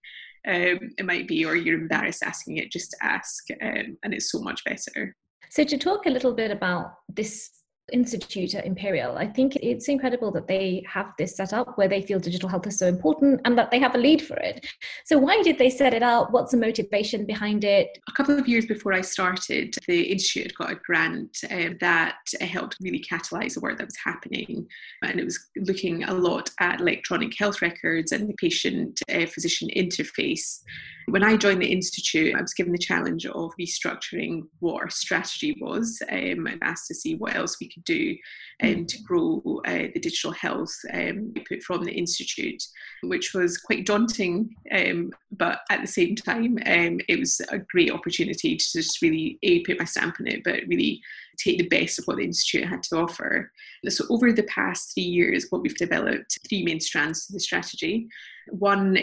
um, 0.47 0.79
it 0.97 1.05
might 1.05 1.27
be, 1.27 1.45
or 1.45 1.55
you're 1.55 1.79
embarrassed 1.79 2.23
asking 2.23 2.57
it, 2.57 2.71
just 2.71 2.95
ask, 3.01 3.45
um, 3.61 3.97
and 4.03 4.13
it's 4.13 4.31
so 4.31 4.39
much 4.39 4.63
better. 4.63 5.15
So, 5.49 5.63
to 5.63 5.77
talk 5.77 6.05
a 6.05 6.09
little 6.09 6.33
bit 6.33 6.51
about 6.51 6.93
this 7.09 7.49
institute 7.93 8.53
at 8.55 8.65
Imperial. 8.65 9.17
I 9.17 9.27
think 9.27 9.55
it's 9.57 9.87
incredible 9.87 10.31
that 10.31 10.47
they 10.47 10.83
have 10.91 11.13
this 11.17 11.35
set 11.35 11.53
up 11.53 11.77
where 11.77 11.87
they 11.87 12.01
feel 12.01 12.19
digital 12.19 12.49
health 12.49 12.67
is 12.67 12.77
so 12.77 12.87
important 12.87 13.41
and 13.45 13.57
that 13.57 13.71
they 13.71 13.79
have 13.79 13.95
a 13.95 13.97
lead 13.97 14.21
for 14.21 14.35
it. 14.37 14.65
So, 15.05 15.17
why 15.17 15.41
did 15.41 15.57
they 15.57 15.69
set 15.69 15.93
it 15.93 16.03
up? 16.03 16.31
What's 16.31 16.51
the 16.51 16.57
motivation 16.57 17.25
behind 17.25 17.63
it? 17.63 17.97
A 18.07 18.11
couple 18.11 18.37
of 18.37 18.47
years 18.47 18.65
before 18.65 18.93
I 18.93 19.01
started, 19.01 19.75
the 19.87 20.03
institute 20.03 20.43
had 20.43 20.55
got 20.55 20.71
a 20.71 20.75
grant 20.75 21.37
uh, 21.49 21.69
that 21.79 22.19
helped 22.41 22.77
really 22.81 23.03
catalyse 23.03 23.53
the 23.53 23.61
work 23.61 23.77
that 23.77 23.87
was 23.87 23.97
happening, 24.03 24.67
and 25.03 25.19
it 25.19 25.25
was 25.25 25.39
looking 25.57 26.03
a 26.03 26.13
lot 26.13 26.49
at 26.59 26.81
electronic 26.81 27.37
health 27.37 27.61
records 27.61 28.11
and 28.11 28.29
the 28.29 28.33
patient 28.33 28.99
uh, 29.09 29.25
physician 29.25 29.69
interface. 29.75 30.59
When 31.09 31.23
I 31.23 31.37
joined 31.37 31.61
the 31.61 31.71
institute, 31.71 32.35
I 32.35 32.41
was 32.41 32.53
given 32.53 32.73
the 32.73 32.77
challenge 32.77 33.25
of 33.25 33.53
restructuring 33.57 34.41
what 34.59 34.81
our 34.81 34.89
strategy 34.89 35.57
was. 35.61 36.01
Um, 36.11 36.45
I 36.47 36.57
asked 36.61 36.87
to 36.87 36.95
see 36.95 37.15
what 37.15 37.33
else 37.33 37.55
we 37.61 37.69
could 37.69 37.85
do 37.85 38.13
um, 38.61 38.85
to 38.85 39.01
grow 39.03 39.41
uh, 39.65 39.87
the 39.93 40.01
digital 40.01 40.33
health 40.33 40.75
um, 40.93 41.33
put 41.47 41.63
from 41.63 41.85
the 41.85 41.93
institute, 41.93 42.61
which 43.03 43.33
was 43.33 43.57
quite 43.57 43.85
daunting. 43.85 44.53
Um, 44.69 45.13
but 45.31 45.61
at 45.71 45.79
the 45.79 45.87
same 45.87 46.13
time, 46.13 46.57
um, 46.65 46.99
it 47.07 47.19
was 47.19 47.39
a 47.53 47.59
great 47.59 47.93
opportunity 47.93 48.57
to 48.57 48.65
just 48.73 49.01
really 49.01 49.39
a 49.43 49.63
put 49.63 49.79
my 49.79 49.85
stamp 49.85 50.17
on 50.19 50.27
it, 50.27 50.43
but 50.43 50.67
really 50.67 51.01
take 51.37 51.57
the 51.57 51.69
best 51.69 51.99
of 51.99 52.05
what 52.05 52.17
the 52.17 52.25
institute 52.25 52.67
had 52.67 52.83
to 52.83 52.97
offer. 52.97 53.49
So 53.87 54.03
over 54.09 54.33
the 54.33 54.43
past 54.43 54.93
three 54.93 55.03
years, 55.03 55.47
what 55.51 55.61
we've 55.61 55.77
developed 55.77 56.37
three 56.49 56.63
main 56.63 56.81
strands 56.81 57.27
to 57.27 57.33
the 57.33 57.39
strategy. 57.39 58.09
One 58.49 58.97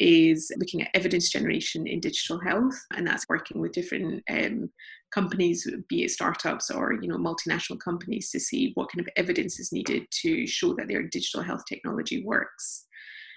is 0.00 0.50
looking 0.58 0.82
at 0.82 0.90
evidence 0.94 1.30
generation 1.30 1.86
in 1.86 2.00
digital 2.00 2.38
health, 2.40 2.74
and 2.94 3.06
that's 3.06 3.28
working 3.28 3.60
with 3.60 3.72
different 3.72 4.22
um, 4.30 4.70
companies, 5.12 5.68
be 5.88 6.04
it 6.04 6.10
startups 6.10 6.70
or 6.70 6.94
you 7.00 7.08
know 7.08 7.16
multinational 7.16 7.78
companies, 7.80 8.30
to 8.30 8.40
see 8.40 8.72
what 8.74 8.90
kind 8.90 9.00
of 9.00 9.08
evidence 9.16 9.58
is 9.58 9.72
needed 9.72 10.06
to 10.10 10.46
show 10.46 10.74
that 10.74 10.88
their 10.88 11.02
digital 11.02 11.42
health 11.42 11.64
technology 11.66 12.24
works. 12.24 12.86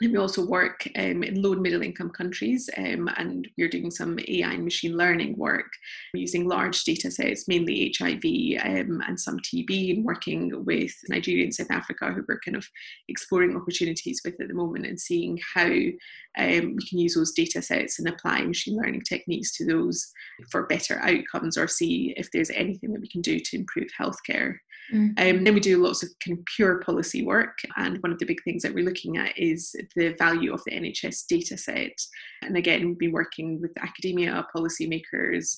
We 0.09 0.18
also 0.18 0.44
work 0.44 0.88
um, 0.98 1.21
in 1.21 1.42
low 1.42 1.53
and 1.53 1.62
middle 1.62 1.83
income 1.83 2.09
countries, 2.09 2.69
um, 2.75 3.07
and 3.18 3.48
we're 3.56 3.69
doing 3.69 3.92
some 3.92 4.18
AI 4.27 4.53
and 4.53 4.63
machine 4.63 4.98
learning 4.98 5.38
work 5.38 5.71
using 6.15 6.48
large 6.48 6.83
data 6.83 7.12
sets, 7.12 7.48
mainly 7.48 7.94
HIV 7.95 8.24
um, 8.65 9.03
and 9.07 9.19
some 9.19 9.38
TB, 9.39 9.95
and 9.95 10.03
working 10.03 10.65
with 10.65 10.92
Nigeria 11.07 11.44
and 11.44 11.53
South 11.53 11.69
Africa, 11.69 12.12
who 12.12 12.25
we're 12.27 12.39
kind 12.39 12.57
of 12.57 12.68
exploring 13.09 13.56
opportunities 13.56 14.21
with 14.25 14.42
at 14.42 14.48
the 14.48 14.56
moment 14.56 14.88
and 14.88 15.00
seeing 15.00 15.39
how 15.53 15.65
um, 15.65 16.75
we 16.75 16.88
can 16.89 16.97
use 16.97 17.13
those 17.13 17.33
data 17.33 17.62
sets 17.62 18.00
and 18.00 18.07
apply 18.07 18.42
machine 18.42 18.77
learning 18.77 19.01
techniques 19.01 19.56
to 19.57 19.65
those 19.65 20.12
for 20.50 20.65
better 20.65 21.00
outcomes 21.00 21.57
or 21.57 21.68
see 21.68 22.13
if 22.18 22.31
there's 22.31 22.50
anything 22.50 22.92
that 22.94 23.01
we 23.01 23.07
can 23.07 23.21
do 23.21 23.39
to 23.39 23.57
improve 23.57 23.90
healthcare. 23.99 24.56
Mm. 24.92 25.19
Um, 25.19 25.44
then 25.44 25.54
we 25.54 25.60
do 25.60 25.81
lots 25.81 26.04
of 26.04 26.10
kind 26.26 26.38
of 26.38 26.45
pure 26.56 26.80
policy 26.81 27.24
work, 27.24 27.57
and 27.78 27.98
one 28.00 28.12
of 28.12 28.19
the 28.19 28.26
big 28.26 28.44
things 28.44 28.64
that 28.64 28.74
we're 28.74 28.86
looking 28.86 29.18
at 29.18 29.38
is 29.38 29.76
the 29.95 30.14
value 30.18 30.54
of 30.54 30.62
the 30.66 30.71
NHS 30.71 31.28
data 31.28 31.57
set. 31.57 31.98
And 32.42 32.57
again, 32.57 32.86
we've 32.86 33.00
been 33.00 33.12
working 33.12 33.62
with 33.62 33.71
academia, 33.81 34.45
policymakers, 34.56 35.57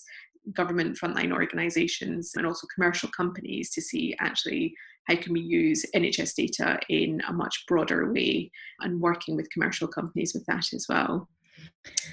government 0.54 0.98
frontline 1.02 1.32
organisations, 1.32 2.34
and 2.36 2.46
also 2.46 2.68
commercial 2.74 3.10
companies 3.16 3.72
to 3.72 3.82
see 3.82 4.16
actually 4.20 4.74
how 5.08 5.16
can 5.16 5.34
we 5.34 5.42
use 5.42 5.86
NHS 5.96 6.36
data 6.36 6.80
in 6.90 7.22
a 7.28 7.34
much 7.34 7.66
broader 7.68 8.12
way, 8.12 8.52
and 8.82 9.02
working 9.02 9.36
with 9.36 9.52
commercial 9.52 9.88
companies 9.88 10.34
with 10.34 10.46
that 10.46 10.74
as 10.74 10.86
well. 10.88 11.28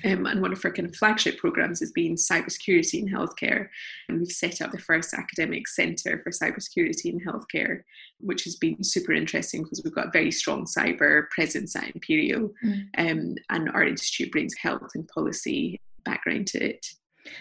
Um, 0.05 0.27
and 0.27 0.41
one 0.41 0.53
of 0.53 0.65
our 0.65 0.73
kind 0.73 0.89
of 0.89 0.97
flagship 0.97 1.39
programs 1.39 1.81
has 1.81 1.93
been 1.93 2.15
cybersecurity 2.15 3.01
in 3.01 3.09
healthcare. 3.09 3.69
And 4.09 4.19
we've 4.19 4.33
set 4.33 4.61
up 4.61 4.73
the 4.73 4.79
first 4.79 5.15
academic 5.15 5.69
centre 5.69 6.21
for 6.23 6.31
cybersecurity 6.31 7.07
in 7.07 7.21
healthcare, 7.21 7.83
which 8.19 8.45
has 8.45 8.57
been 8.57 8.83
super 8.83 9.13
interesting 9.13 9.63
because 9.63 9.83
we've 9.85 9.95
got 9.95 10.09
a 10.09 10.13
very 10.13 10.31
strong 10.31 10.65
cyber 10.65 11.29
presence 11.31 11.77
at 11.77 11.95
Imperial. 11.95 12.51
Mm. 12.65 12.89
Um, 12.99 13.35
and 13.51 13.71
our 13.71 13.85
institute 13.85 14.33
brings 14.33 14.55
health 14.55 14.91
and 14.95 15.07
policy 15.09 15.81
background 16.05 16.47
to 16.49 16.65
it. 16.65 16.87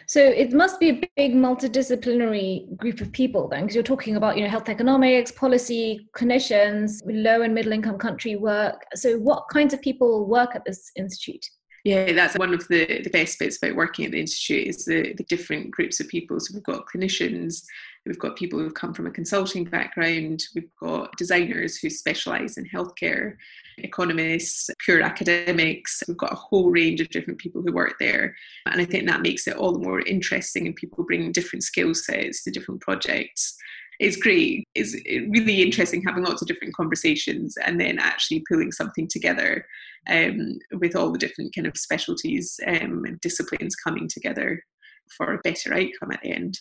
So 0.07 0.21
it 0.21 0.51
must 0.51 0.79
be 0.79 0.89
a 0.89 1.01
big 1.15 1.33
multidisciplinary 1.33 2.75
group 2.77 2.99
of 3.01 3.11
people 3.11 3.47
then, 3.47 3.61
because 3.61 3.75
you're 3.75 3.83
talking 3.83 4.17
about 4.17 4.35
you 4.35 4.43
know 4.43 4.49
health 4.49 4.69
economics, 4.69 5.31
policy, 5.31 6.09
clinicians, 6.15 7.01
low 7.05 7.41
and 7.41 7.53
middle 7.53 7.71
income 7.71 7.97
country 7.97 8.35
work. 8.35 8.83
So 8.95 9.17
what 9.17 9.45
kinds 9.51 9.73
of 9.73 9.81
people 9.81 10.27
work 10.27 10.55
at 10.55 10.65
this 10.65 10.91
institute? 10.97 11.45
Yeah, 11.89 12.13
that's 12.13 12.37
one 12.37 12.53
of 12.53 12.67
the, 12.67 13.01
the 13.03 13.09
best 13.09 13.39
bits 13.39 13.57
about 13.57 13.75
working 13.75 14.05
at 14.05 14.11
the 14.11 14.19
Institute 14.19 14.67
is 14.67 14.85
the, 14.85 15.13
the 15.13 15.23
different 15.23 15.71
groups 15.71 15.99
of 15.99 16.07
people. 16.07 16.39
So 16.39 16.53
we've 16.53 16.63
got 16.63 16.85
clinicians, 16.85 17.63
We've 18.05 18.19
got 18.19 18.37
people 18.37 18.59
who've 18.59 18.73
come 18.73 18.93
from 18.93 19.07
a 19.07 19.11
consulting 19.11 19.65
background. 19.65 20.43
We've 20.55 20.73
got 20.79 21.15
designers 21.17 21.77
who 21.77 21.89
specialise 21.89 22.57
in 22.57 22.65
healthcare, 22.65 23.35
economists, 23.77 24.69
pure 24.79 25.01
academics. 25.01 26.01
We've 26.07 26.17
got 26.17 26.31
a 26.31 26.35
whole 26.35 26.71
range 26.71 27.01
of 27.01 27.09
different 27.09 27.39
people 27.39 27.61
who 27.61 27.73
work 27.73 27.95
there. 27.99 28.35
And 28.65 28.81
I 28.81 28.85
think 28.85 29.05
that 29.07 29.21
makes 29.21 29.47
it 29.47 29.57
all 29.57 29.73
the 29.73 29.85
more 29.85 30.01
interesting 30.01 30.65
and 30.65 30.75
people 30.75 31.03
bring 31.03 31.31
different 31.31 31.63
skill 31.63 31.93
sets 31.93 32.43
to 32.43 32.51
different 32.51 32.81
projects 32.81 33.55
it's 33.99 34.15
great. 34.15 34.65
It's 34.75 34.95
really 35.29 35.61
interesting 35.61 36.01
having 36.01 36.23
lots 36.23 36.41
of 36.41 36.47
different 36.47 36.73
conversations 36.73 37.55
and 37.57 37.79
then 37.79 37.99
actually 37.99 38.43
pulling 38.49 38.71
something 38.71 39.07
together 39.09 39.65
um, 40.09 40.57
with 40.79 40.95
all 40.95 41.11
the 41.11 41.19
different 41.19 41.53
kind 41.53 41.67
of 41.67 41.77
specialties 41.77 42.57
um, 42.65 43.03
and 43.05 43.19
disciplines 43.19 43.75
coming 43.75 44.07
together 44.07 44.63
for 45.17 45.33
a 45.33 45.41
better 45.43 45.73
outcome 45.73 46.11
at 46.13 46.21
the 46.23 46.31
end. 46.31 46.57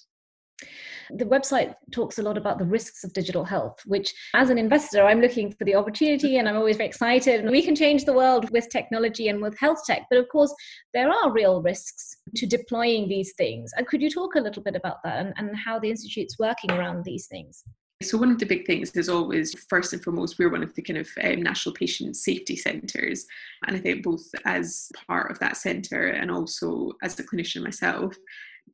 The 1.10 1.24
website 1.24 1.74
talks 1.90 2.18
a 2.18 2.22
lot 2.22 2.36
about 2.36 2.58
the 2.58 2.66
risks 2.66 3.02
of 3.02 3.12
digital 3.12 3.44
health, 3.44 3.80
which, 3.86 4.12
as 4.34 4.50
an 4.50 4.58
investor, 4.58 5.04
I'm 5.04 5.20
looking 5.20 5.52
for 5.52 5.64
the 5.64 5.74
opportunity 5.74 6.36
and 6.36 6.48
I'm 6.48 6.56
always 6.56 6.76
very 6.76 6.88
excited. 6.88 7.40
And 7.40 7.50
we 7.50 7.62
can 7.62 7.74
change 7.74 8.04
the 8.04 8.12
world 8.12 8.50
with 8.50 8.68
technology 8.68 9.28
and 9.28 9.40
with 9.40 9.58
health 9.58 9.80
tech. 9.86 10.02
But 10.10 10.18
of 10.18 10.28
course, 10.28 10.54
there 10.92 11.10
are 11.10 11.32
real 11.32 11.62
risks 11.62 12.16
to 12.36 12.46
deploying 12.46 13.08
these 13.08 13.32
things. 13.38 13.70
And 13.76 13.86
could 13.86 14.02
you 14.02 14.10
talk 14.10 14.34
a 14.34 14.40
little 14.40 14.62
bit 14.62 14.76
about 14.76 15.02
that 15.04 15.18
and, 15.18 15.32
and 15.38 15.56
how 15.56 15.78
the 15.78 15.90
Institute's 15.90 16.38
working 16.38 16.70
around 16.72 17.04
these 17.04 17.26
things? 17.26 17.64
So 18.00 18.16
one 18.16 18.30
of 18.30 18.38
the 18.38 18.46
big 18.46 18.64
things 18.64 18.92
is 18.92 19.08
always, 19.08 19.54
first 19.68 19.92
and 19.92 20.02
foremost, 20.02 20.38
we're 20.38 20.52
one 20.52 20.62
of 20.62 20.72
the 20.74 20.82
kind 20.82 20.98
of 20.98 21.08
um, 21.24 21.42
national 21.42 21.74
patient 21.74 22.14
safety 22.14 22.54
centres, 22.54 23.26
and 23.66 23.76
I 23.76 23.80
think 23.80 24.04
both 24.04 24.22
as 24.44 24.88
part 25.08 25.32
of 25.32 25.40
that 25.40 25.56
centre 25.56 26.06
and 26.06 26.30
also 26.30 26.92
as 27.02 27.18
a 27.18 27.24
clinician 27.24 27.64
myself, 27.64 28.14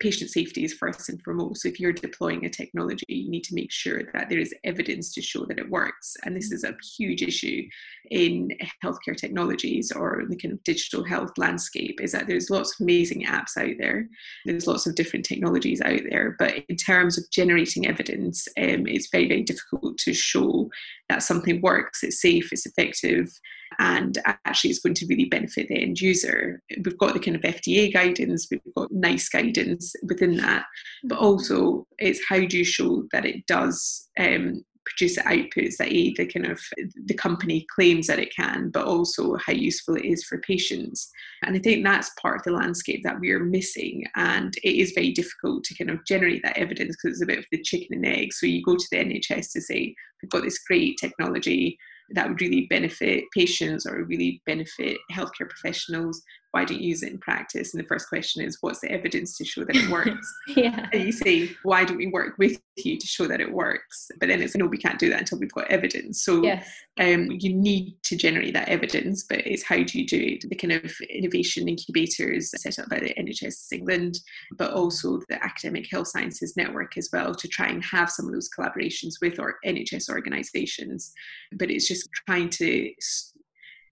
patient 0.01 0.31
safety 0.31 0.65
is 0.65 0.73
first 0.73 1.09
and 1.09 1.23
foremost. 1.23 1.63
So 1.63 1.69
if 1.69 1.81
you're 1.81 1.93
deploying 1.93 2.45
a 2.45 2.51
technology, 2.51 3.05
you 3.09 3.31
need 3.31 3.45
to 3.45 3.55
make 3.55 3.73
sure 3.73 4.03
that 4.13 4.29
there 4.29 4.39
is 4.39 4.55
evidence 4.65 5.13
to 5.15 5.23
show 5.23 5.45
that 5.47 5.59
it 5.59 5.71
works. 5.71 6.17
And 6.25 6.37
this 6.37 6.53
is 6.53 6.65
a 6.65 6.77
huge 6.97 7.23
issue 7.23 7.63
in 8.11 8.51
healthcare 8.85 9.17
technologies 9.17 9.93
or 9.93 10.25
the 10.29 10.37
kind 10.37 10.53
of 10.53 10.63
digital 10.65 11.05
health 11.05 11.33
landscape 11.37 12.01
is 12.01 12.13
that 12.13 12.27
there's 12.27 12.51
lots 12.51 12.75
of 12.75 12.85
amazing 12.85 13.25
apps 13.25 13.57
out 13.57 13.77
there. 13.79 14.09
There's 14.45 14.67
lots 14.67 14.87
of 14.87 14.95
different 14.95 15.25
technologies 15.25 15.81
out 15.81 16.01
there, 16.11 16.37
but 16.39 16.55
in 16.69 16.77
terms 16.77 17.19
of 17.19 17.31
generating 17.31 17.87
evidence, 17.87 18.47
um, 18.59 18.87
it's 18.87 19.09
very, 19.11 19.29
very 19.29 19.43
difficult 19.43 19.99
to 19.99 20.13
show 20.13 20.71
that 21.09 21.23
something 21.23 21.61
works, 21.61 22.03
it's 22.03 22.21
safe, 22.21 22.53
it's 22.53 22.67
effective, 22.67 23.29
and 23.79 24.19
actually 24.45 24.71
it's 24.71 24.81
going 24.81 24.95
to 24.95 25.07
really 25.07 25.27
benefit 25.27 25.69
the 25.69 25.81
end 25.81 26.01
user. 26.01 26.61
We've 26.85 26.99
got 26.99 27.15
the 27.15 27.21
kind 27.21 27.37
of 27.37 27.43
FDA 27.43 27.93
guidance, 27.93 28.49
we've 28.51 28.61
got 28.77 28.93
NICE 28.93 29.29
guidance 29.29 29.95
within 30.03 30.37
that, 30.39 30.65
but 31.05 31.19
also 31.19 31.87
it's 31.99 32.21
how 32.29 32.41
do 32.45 32.59
you 32.59 32.65
show 32.65 33.05
that 33.13 33.25
it 33.27 33.47
does 33.47 34.09
um, 34.19 34.65
produce 34.85 35.17
outputs 35.19 35.77
that 35.79 35.89
a, 35.89 36.13
the 36.15 36.27
kind 36.27 36.47
of 36.47 36.61
the 37.07 37.15
company 37.15 37.67
claims 37.75 38.07
that 38.07 38.19
it 38.19 38.35
can, 38.35 38.71
but 38.71 38.87
also 38.87 39.37
how 39.37 39.53
useful 39.53 39.97
it 39.97 40.05
is 40.05 40.25
for 40.25 40.39
patients. 40.39 41.11
And 41.43 41.57
I 41.57 41.59
think 41.59 41.85
that's 41.85 42.11
part 42.21 42.37
of 42.37 42.43
the 42.43 42.53
landscape 42.53 43.03
that 43.05 43.19
we 43.19 43.31
are 43.31 43.41
missing. 43.41 44.05
And 44.15 44.55
it 44.63 44.77
is 44.77 44.93
very 44.95 45.13
difficult 45.13 45.65
to 45.65 45.75
kind 45.75 45.91
of 45.91 46.05
generate 46.07 46.43
that 46.43 46.59
evidence 46.59 46.97
because 46.97 47.17
it's 47.17 47.23
a 47.23 47.27
bit 47.27 47.39
of 47.39 47.47
the 47.51 47.63
chicken 47.63 47.97
and 47.97 48.07
egg. 48.07 48.33
So 48.33 48.47
you 48.47 48.63
go 48.63 48.77
to 48.77 48.87
the 48.91 48.99
NHS 48.99 49.53
to 49.53 49.61
say, 49.61 49.95
we've 50.23 50.31
got 50.31 50.43
this 50.43 50.59
great 50.59 50.99
technology 50.99 51.79
that 52.11 52.29
would 52.29 52.41
really 52.41 52.67
benefit 52.69 53.25
patients 53.33 53.87
or 53.87 54.05
really 54.05 54.43
benefit 54.47 54.99
healthcare 55.13 55.49
professionals 55.49 56.23
why 56.55 56.65
don't 56.65 56.81
you 56.81 56.91
use 56.91 57.03
it 57.03 57.11
in 57.11 57.19
practice? 57.19 57.75
And 57.75 57.83
the 57.83 57.89
first 57.89 58.09
question 58.09 58.41
is, 58.41 58.59
what's 58.61 58.79
the 58.79 58.89
evidence 58.89 59.37
to 59.39 59.45
show 59.45 59.65
that 59.65 59.75
it 59.75 59.89
works? 59.91 60.33
yeah. 60.47 60.89
And 60.93 61.03
you 61.03 61.11
say, 61.11 61.51
why 61.65 61.85
don't 61.85 61.97
we 61.97 62.07
work 62.07 62.39
with 62.39 62.61
you 62.77 62.97
to 62.97 63.07
show 63.09 63.27
that 63.27 63.41
it 63.41 63.53
works? 63.53 64.09
But 64.21 64.29
then 64.29 64.41
it's 64.41 64.55
no, 64.55 64.67
we 64.67 64.79
can't 64.79 65.01
do 65.01 65.11
that 65.11 65.19
until 65.19 65.41
we've 65.41 65.53
got 65.53 65.67
evidence. 65.67 66.23
So 66.23 66.45
yes. 66.45 66.71
um, 67.01 67.29
you 67.33 67.53
need 67.53 67.97
to 68.05 68.15
generate 68.15 68.55
that 68.55 68.69
evidence, 68.69 69.25
but 69.29 69.45
it's 69.45 69.65
how 69.65 69.83
do 69.83 69.99
you 69.99 70.07
do 70.07 70.17
it? 70.17 70.49
The 70.49 70.55
kind 70.55 70.75
of 70.75 70.93
innovation 71.11 71.69
incubators 71.69 72.53
set 72.57 72.79
up 72.79 72.89
by 72.89 73.01
the 73.01 73.13
NHS 73.15 73.73
England, 73.73 74.21
but 74.57 74.73
also 74.73 75.23
the 75.29 75.43
Academic 75.45 75.91
Health 75.91 76.07
Sciences 76.07 76.57
Network 76.57 76.97
as 76.97 77.09
well 77.13 77.35
to 77.35 77.49
try 77.49 77.67
and 77.67 77.85
have 77.85 78.11
some 78.11 78.27
of 78.27 78.33
those 78.33 78.49
collaborations 78.57 79.15
with 79.21 79.41
our 79.41 79.57
NHS 79.67 80.09
organisations. 80.09 81.13
But 81.51 81.73
it's 81.73 81.89
just 81.89 82.09
trying 82.29 82.51
to 82.51 82.93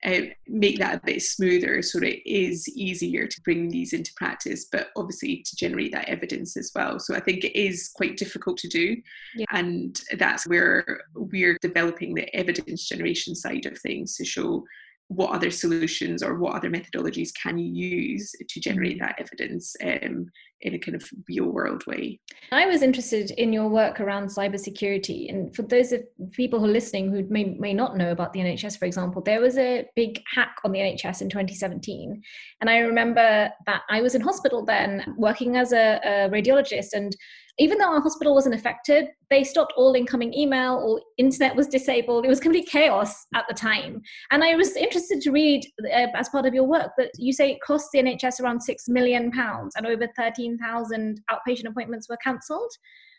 uh, 0.05 0.21
make 0.49 0.79
that 0.79 0.97
a 0.97 1.07
bit 1.07 1.23
smoother 1.23 1.81
so 1.83 1.99
it 2.01 2.21
is 2.27 2.69
easier 2.69 3.27
to 3.27 3.41
bring 3.43 3.69
these 3.69 3.93
into 3.93 4.13
practice, 4.17 4.67
but 4.71 4.89
obviously 4.97 5.45
to 5.47 5.57
generate 5.57 5.93
that 5.93 6.09
evidence 6.09 6.57
as 6.57 6.73
well. 6.75 6.99
So 6.99 7.15
I 7.15 7.21
think 7.21 7.45
it 7.45 7.59
is 7.59 7.91
quite 7.95 8.17
difficult 8.17 8.57
to 8.59 8.69
do. 8.69 9.01
Yeah. 9.37 9.47
And 9.51 10.01
that's 10.19 10.47
where 10.47 11.03
we're 11.15 11.59
developing 11.61 12.15
the 12.15 12.35
evidence 12.35 12.89
generation 12.89 13.35
side 13.35 13.67
of 13.67 13.79
things 13.79 14.17
to 14.17 14.25
show 14.25 14.65
what 15.09 15.35
other 15.35 15.51
solutions 15.51 16.23
or 16.23 16.39
what 16.39 16.55
other 16.55 16.71
methodologies 16.71 17.31
can 17.41 17.59
you 17.59 17.69
use 17.69 18.33
to 18.49 18.61
generate 18.61 18.99
mm-hmm. 18.99 19.07
that 19.07 19.17
evidence 19.19 19.75
um, 19.85 20.27
in 20.63 20.75
a 20.75 20.79
kind 20.79 20.95
of 20.95 21.09
real 21.29 21.47
world 21.47 21.85
way. 21.87 22.21
I 22.53 22.67
was 22.67 22.83
interested 22.83 23.33
in 23.33 23.53
your 23.53 23.69
work 23.69 24.01
around 24.01 24.29
cybersecurity. 24.29 25.29
And 25.29 25.55
for 25.55 25.63
those 25.63 25.93
of 25.93 26.03
people 26.33 26.61
who 26.61 26.67
are 26.67 26.69
listening 26.69 27.11
who 27.11 27.27
may, 27.29 27.45
may 27.45 27.75
not 27.75 27.97
know 27.97 28.13
about 28.13 28.33
the 28.33 28.41
NHS, 28.41 28.79
for 28.79 28.85
example, 28.85 29.23
there 29.23 29.41
was 29.41 29.59
a 29.59 29.87
big 29.97 30.23
hack 30.33 30.57
on 30.65 30.73
the 30.73 30.79
NHS 30.79 31.21
in 31.21 31.29
2017. 31.29 32.23
And 32.61 32.71
I 32.71 32.79
remember 32.79 33.51
that 33.67 33.83
I 33.91 34.01
was 34.01 34.15
in 34.15 34.21
hospital 34.21 34.65
then 34.65 35.15
working 35.17 35.57
as 35.57 35.73
a, 35.73 36.01
a 36.05 36.29
radiologist 36.31 36.93
and 36.93 37.15
even 37.59 37.79
though 37.79 37.93
our 37.93 38.01
hospital 38.01 38.35
wasn't 38.35 38.55
affected, 38.55 39.09
they 39.29 39.45
stopped 39.45 39.75
all 39.77 39.95
incoming 39.95 40.33
email, 40.35 40.75
all 40.75 41.01
internet 41.19 41.55
was 41.55 41.67
disabled. 41.67 42.25
It 42.25 42.29
was 42.29 42.41
complete 42.41 42.69
chaos 42.69 43.27
at 43.35 43.45
the 43.49 43.55
time. 43.55 44.01
And 44.31 44.43
I 44.43 44.55
was 44.55 44.75
interested 44.75 45.21
to 45.21 45.31
read, 45.31 45.67
uh, 45.85 46.07
as 46.15 46.31
part 46.31 46.47
of 46.47 46.55
your 46.55 46.65
work, 46.65 46.93
that 46.97 47.11
you 47.19 47.33
say 47.33 47.51
it 47.51 47.61
cost 47.61 47.89
the 47.93 48.01
NHS 48.01 48.41
around 48.41 48.63
six 48.63 48.89
million 48.89 49.31
pounds, 49.31 49.75
and 49.77 49.87
over 49.87 50.09
thirteen 50.17 50.59
thousand 50.59 51.21
outpatient 51.31 51.67
appointments 51.67 52.09
were 52.09 52.19
cancelled. 52.19 52.73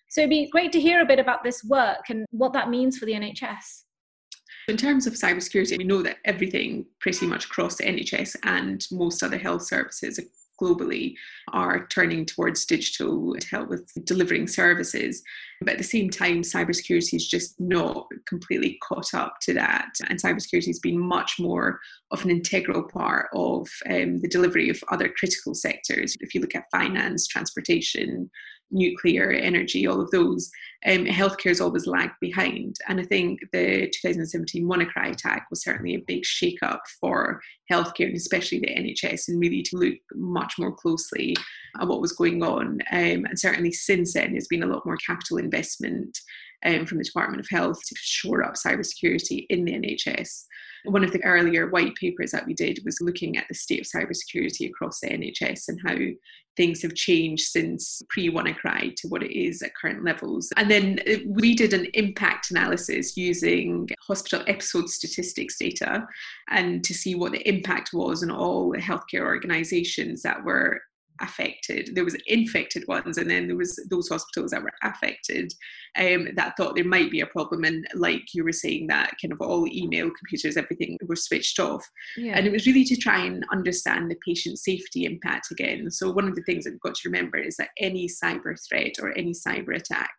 So 0.09 0.21
it'd 0.21 0.29
be 0.29 0.49
great 0.49 0.71
to 0.73 0.81
hear 0.81 1.01
a 1.01 1.05
bit 1.05 1.19
about 1.19 1.43
this 1.43 1.63
work 1.63 2.09
and 2.09 2.25
what 2.31 2.53
that 2.53 2.69
means 2.69 2.97
for 2.97 3.05
the 3.05 3.13
NHS. 3.13 3.83
In 4.67 4.77
terms 4.77 5.07
of 5.07 5.13
cybersecurity, 5.13 5.77
we 5.77 5.83
know 5.83 6.01
that 6.03 6.17
everything 6.25 6.85
pretty 6.99 7.25
much 7.25 7.45
across 7.45 7.75
the 7.75 7.83
NHS 7.83 8.37
and 8.43 8.85
most 8.91 9.21
other 9.21 9.37
health 9.37 9.63
services 9.63 10.19
globally 10.63 11.15
are 11.51 11.87
turning 11.87 12.25
towards 12.25 12.65
digital 12.65 13.35
to 13.35 13.47
help 13.47 13.69
with 13.69 13.91
delivering 14.05 14.47
services. 14.47 15.21
But 15.61 15.73
at 15.73 15.77
the 15.77 15.83
same 15.83 16.09
time, 16.09 16.41
cybersecurity 16.41 17.15
is 17.15 17.27
just 17.27 17.59
not 17.59 18.07
completely 18.27 18.77
caught 18.87 19.13
up 19.13 19.35
to 19.41 19.53
that. 19.53 19.89
And 20.07 20.21
cybersecurity 20.21 20.67
has 20.67 20.79
been 20.79 20.99
much 20.99 21.35
more 21.39 21.79
of 22.11 22.23
an 22.23 22.31
integral 22.31 22.83
part 22.83 23.29
of 23.33 23.67
um, 23.89 24.19
the 24.19 24.27
delivery 24.27 24.69
of 24.69 24.83
other 24.91 25.09
critical 25.09 25.53
sectors. 25.53 26.15
If 26.19 26.33
you 26.33 26.41
look 26.41 26.55
at 26.55 26.71
finance, 26.71 27.27
transportation, 27.27 28.29
nuclear 28.71 29.31
energy, 29.31 29.87
all 29.87 30.01
of 30.01 30.11
those, 30.11 30.49
um, 30.85 31.05
healthcare 31.05 31.49
has 31.49 31.61
always 31.61 31.87
lagged 31.87 32.19
behind. 32.19 32.75
And 32.87 32.99
I 32.99 33.03
think 33.03 33.39
the 33.51 33.89
2017 34.01 34.65
WannaCry 34.65 35.11
attack 35.11 35.47
was 35.49 35.63
certainly 35.63 35.95
a 35.95 36.03
big 36.05 36.25
shake-up 36.25 36.83
for 36.99 37.41
healthcare 37.71 38.07
and 38.07 38.17
especially 38.17 38.59
the 38.59 38.67
NHS, 38.67 39.29
and 39.29 39.39
really 39.39 39.61
to 39.63 39.77
look 39.77 39.95
much 40.13 40.55
more 40.59 40.73
closely 40.73 41.35
at 41.79 41.87
what 41.87 42.01
was 42.01 42.11
going 42.11 42.43
on. 42.43 42.79
Um, 42.91 43.25
and 43.25 43.39
certainly 43.39 43.71
since 43.71 44.13
then, 44.13 44.31
there's 44.31 44.47
been 44.47 44.63
a 44.63 44.67
lot 44.67 44.85
more 44.85 44.97
capital 44.97 45.37
investment 45.37 46.19
um, 46.65 46.85
from 46.85 46.97
the 46.97 47.03
Department 47.03 47.39
of 47.39 47.47
Health 47.49 47.79
to 47.87 47.95
shore 47.97 48.43
up 48.43 48.55
cybersecurity 48.55 49.45
in 49.49 49.65
the 49.65 49.73
NHS. 49.73 50.45
One 50.85 51.03
of 51.03 51.11
the 51.11 51.23
earlier 51.23 51.69
white 51.69 51.95
papers 51.95 52.31
that 52.31 52.45
we 52.45 52.53
did 52.53 52.79
was 52.83 53.01
looking 53.01 53.37
at 53.37 53.47
the 53.47 53.55
state 53.55 53.81
of 53.81 53.87
cybersecurity 53.87 54.69
across 54.69 54.99
the 54.99 55.07
NHS 55.07 55.69
and 55.69 55.79
how 55.85 55.95
things 56.55 56.81
have 56.81 56.93
changed 56.93 57.43
since 57.45 58.01
pre 58.09 58.29
WannaCry 58.29 58.95
to 58.95 59.07
what 59.07 59.23
it 59.23 59.37
is 59.37 59.61
at 59.61 59.75
current 59.75 60.03
levels. 60.03 60.51
And 60.57 60.69
then 60.69 60.99
uh, 61.07 61.15
we 61.27 61.55
did 61.55 61.73
an 61.73 61.87
impact 61.93 62.51
analysis 62.51 63.17
using 63.17 63.89
hospital 64.07 64.43
episode 64.47 64.89
statistics 64.89 65.57
data 65.57 66.05
and 66.49 66.83
to 66.83 66.93
see 66.93 67.15
what 67.15 67.31
the 67.31 67.47
impact 67.47 67.91
was 67.93 68.23
on 68.23 68.31
all 68.31 68.71
the 68.71 68.77
healthcare 68.77 69.21
organisations 69.21 70.21
that 70.23 70.43
were 70.43 70.81
affected. 71.21 71.91
There 71.93 72.03
was 72.03 72.15
infected 72.27 72.85
ones, 72.87 73.17
and 73.17 73.29
then 73.29 73.47
there 73.47 73.57
was 73.57 73.79
those 73.89 74.09
hospitals 74.09 74.51
that 74.51 74.63
were 74.63 74.71
affected 74.83 75.53
um, 75.97 76.29
that 76.35 76.55
thought 76.57 76.75
there 76.75 76.83
might 76.83 77.11
be 77.11 77.21
a 77.21 77.27
problem. 77.27 77.63
And 77.63 77.87
like 77.93 78.23
you 78.33 78.43
were 78.43 78.51
saying, 78.51 78.87
that 78.87 79.13
kind 79.21 79.31
of 79.31 79.41
all 79.41 79.67
email, 79.67 80.09
computers, 80.09 80.57
everything 80.57 80.97
were 81.07 81.15
switched 81.15 81.59
off. 81.59 81.85
Yeah. 82.17 82.33
And 82.35 82.47
it 82.47 82.51
was 82.51 82.65
really 82.65 82.85
to 82.85 82.95
try 82.95 83.23
and 83.23 83.45
understand 83.51 84.09
the 84.09 84.17
patient 84.25 84.59
safety 84.59 85.05
impact 85.05 85.51
again. 85.51 85.89
So 85.91 86.11
one 86.11 86.27
of 86.27 86.35
the 86.35 86.43
things 86.43 86.63
that 86.63 86.71
we've 86.71 86.81
got 86.81 86.95
to 86.95 87.09
remember 87.09 87.37
is 87.37 87.55
that 87.57 87.69
any 87.79 88.07
cyber 88.07 88.55
threat 88.67 88.93
or 89.01 89.17
any 89.17 89.31
cyber 89.31 89.75
attack 89.75 90.11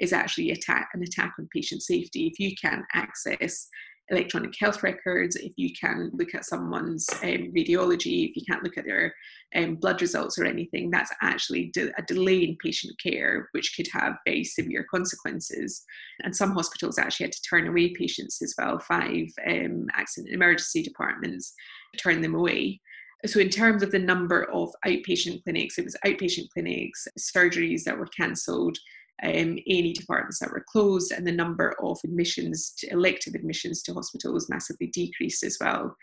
is 0.00 0.12
actually 0.12 0.50
attack, 0.50 0.88
an 0.94 1.02
attack 1.02 1.34
on 1.38 1.48
patient 1.54 1.82
safety. 1.82 2.26
If 2.26 2.40
you 2.40 2.54
can't 2.60 2.84
access 2.94 3.68
electronic 4.10 4.54
health 4.58 4.82
records, 4.82 5.36
if 5.36 5.52
you 5.56 5.70
can 5.72 6.10
look 6.12 6.34
at 6.34 6.44
someone's 6.44 7.08
um, 7.22 7.52
radiology, 7.56 8.28
if 8.28 8.36
you 8.36 8.42
can't 8.48 8.62
look 8.62 8.76
at 8.76 8.84
their 8.84 9.14
um, 9.54 9.76
blood 9.76 10.00
results 10.00 10.38
or 10.38 10.44
anything, 10.44 10.90
that's 10.90 11.12
actually 11.22 11.70
de- 11.72 11.92
a 11.96 12.02
delay 12.02 12.42
in 12.42 12.56
patient 12.62 12.92
care, 13.00 13.48
which 13.52 13.76
could 13.76 13.86
have 13.92 14.16
very 14.26 14.44
severe 14.44 14.84
consequences. 14.90 15.84
And 16.22 16.34
some 16.34 16.52
hospitals 16.52 16.98
actually 16.98 17.26
had 17.26 17.32
to 17.32 17.42
turn 17.42 17.68
away 17.68 17.92
patients 17.94 18.42
as 18.42 18.54
well. 18.58 18.78
Five 18.80 19.26
um, 19.48 19.86
accident 19.94 20.34
emergency 20.34 20.82
departments 20.82 21.54
turn 21.96 22.20
them 22.20 22.34
away. 22.34 22.80
So, 23.26 23.38
in 23.38 23.50
terms 23.50 23.82
of 23.82 23.90
the 23.90 23.98
number 23.98 24.44
of 24.50 24.70
outpatient 24.86 25.42
clinics, 25.44 25.78
it 25.78 25.84
was 25.84 25.96
outpatient 26.06 26.48
clinics, 26.54 27.06
surgeries 27.18 27.84
that 27.84 27.98
were 27.98 28.06
cancelled, 28.06 28.78
um, 29.22 29.58
A&E 29.58 29.92
departments 29.92 30.38
that 30.38 30.50
were 30.50 30.64
closed, 30.70 31.12
and 31.12 31.26
the 31.26 31.32
number 31.32 31.74
of 31.82 31.98
admissions, 32.04 32.72
to, 32.78 32.90
elective 32.90 33.34
admissions 33.34 33.82
to 33.82 33.94
hospitals 33.94 34.48
massively 34.48 34.88
decreased 34.88 35.42
as 35.44 35.58
well. 35.60 35.96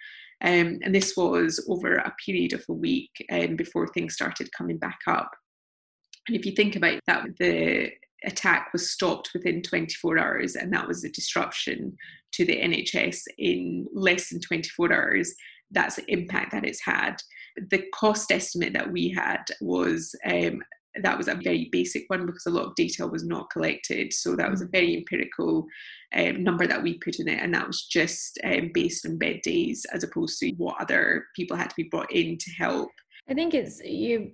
Um, 0.44 0.80
and 0.84 0.94
this 0.94 1.18
was 1.18 1.66
over 1.68 1.96
a 1.96 2.14
period 2.24 2.54
of 2.54 2.64
a 2.70 2.74
week 2.74 3.26
um, 3.32 3.56
before 3.56 3.88
things 3.88 4.14
started 4.14 4.52
coming 4.52 4.78
back 4.78 5.00
up. 5.08 5.32
And 6.28 6.38
if 6.38 6.46
you 6.46 6.52
think 6.52 6.76
about 6.76 7.00
that, 7.08 7.26
the 7.40 7.92
attack 8.26 8.70
was 8.74 8.92
stopped 8.92 9.32
within 9.34 9.62
24 9.62 10.20
hours, 10.20 10.56
and 10.56 10.72
that 10.74 10.88
was 10.88 11.04
a 11.04 11.10
disruption 11.10 11.98
to 12.34 12.46
the 12.46 12.60
NHS 12.60 13.22
in 13.38 13.88
less 13.94 14.30
than 14.30 14.42
24 14.42 14.94
hours. 14.94 15.34
That's 15.72 15.96
the 15.96 16.12
impact 16.12 16.52
that 16.52 16.66
it's 16.66 16.84
had. 16.84 17.16
The 17.70 17.84
cost 17.94 18.32
estimate 18.32 18.74
that 18.74 18.92
we 18.92 19.10
had 19.10 19.44
was 19.60 20.16
um, 20.26 20.62
that 21.01 21.17
was 21.17 21.27
a 21.27 21.36
very 21.36 21.70
basic 21.72 22.06
one 22.08 22.25
because 22.25 22.46
a 22.46 22.51
lot 22.51 22.65
of 22.65 22.75
data 22.75 23.06
was 23.06 23.24
not 23.24 23.50
collected. 23.50 24.13
So 24.13 24.36
that 24.36 24.50
was 24.50 24.62
a 24.62 24.67
mm. 24.67 24.72
very 24.72 24.96
empirical 24.96 25.65
um, 26.15 26.44
number 26.44 26.67
that 26.67 26.82
we 26.82 26.98
put 27.00 27.20
in 27.20 27.27
it, 27.27 27.41
and 27.41 27.53
that 27.53 27.67
was 27.67 27.86
just 27.86 28.39
um, 28.44 28.72
based 28.74 29.06
on 29.06 29.17
bed 29.17 29.41
days 29.44 29.86
as 29.94 30.03
opposed 30.03 30.39
to 30.39 30.51
what 30.58 30.82
other 30.82 31.25
people 31.36 31.58
had 31.58 31.70
to 31.70 31.75
be 31.75 31.89
brought 31.89 32.12
in 32.12 32.38
to 32.38 32.51
help. 32.51 32.89
I 33.29 33.34
think 33.34 33.53
it's 33.53 33.82
you 33.84 34.32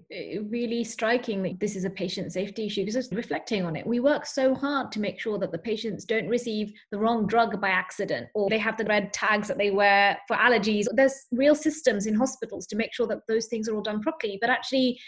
really 0.52 0.84
striking 0.84 1.42
that 1.44 1.60
this 1.60 1.76
is 1.76 1.84
a 1.84 1.90
patient 1.90 2.32
safety 2.32 2.68
issue 2.68 2.82
because 2.82 2.96
it's 2.96 3.12
reflecting 3.12 3.66
on 3.66 3.76
it, 3.76 3.88
we 3.88 4.00
work 4.00 4.26
so 4.28 4.54
hard 4.54 4.92
to 4.92 5.00
make 5.00 5.20
sure 5.20 5.40
that 5.40 5.52
the 5.52 5.58
patients 5.58 6.06
don't 6.06 6.28
receive 6.28 6.72
the 6.92 7.00
wrong 7.00 7.26
drug 7.26 7.60
by 7.60 7.70
accident 7.70 8.28
or 8.36 8.50
they 8.50 8.60
have 8.60 8.78
the 8.78 8.86
red 8.86 9.12
tags 9.12 9.48
that 9.48 9.58
they 9.58 9.72
wear 9.72 10.20
for 10.28 10.38
allergies. 10.38 10.86
There's 10.94 11.26
real 11.32 11.56
systems 11.56 12.06
in 12.06 12.14
hospitals 12.14 12.68
to 12.68 12.76
make 12.76 12.94
sure 12.94 13.08
that 13.08 13.26
those 13.28 13.48
things 13.48 13.68
are 13.68 13.76
all 13.76 13.82
done 13.82 14.00
properly. 14.00 14.38
But 14.40 14.52
actually, 14.52 15.00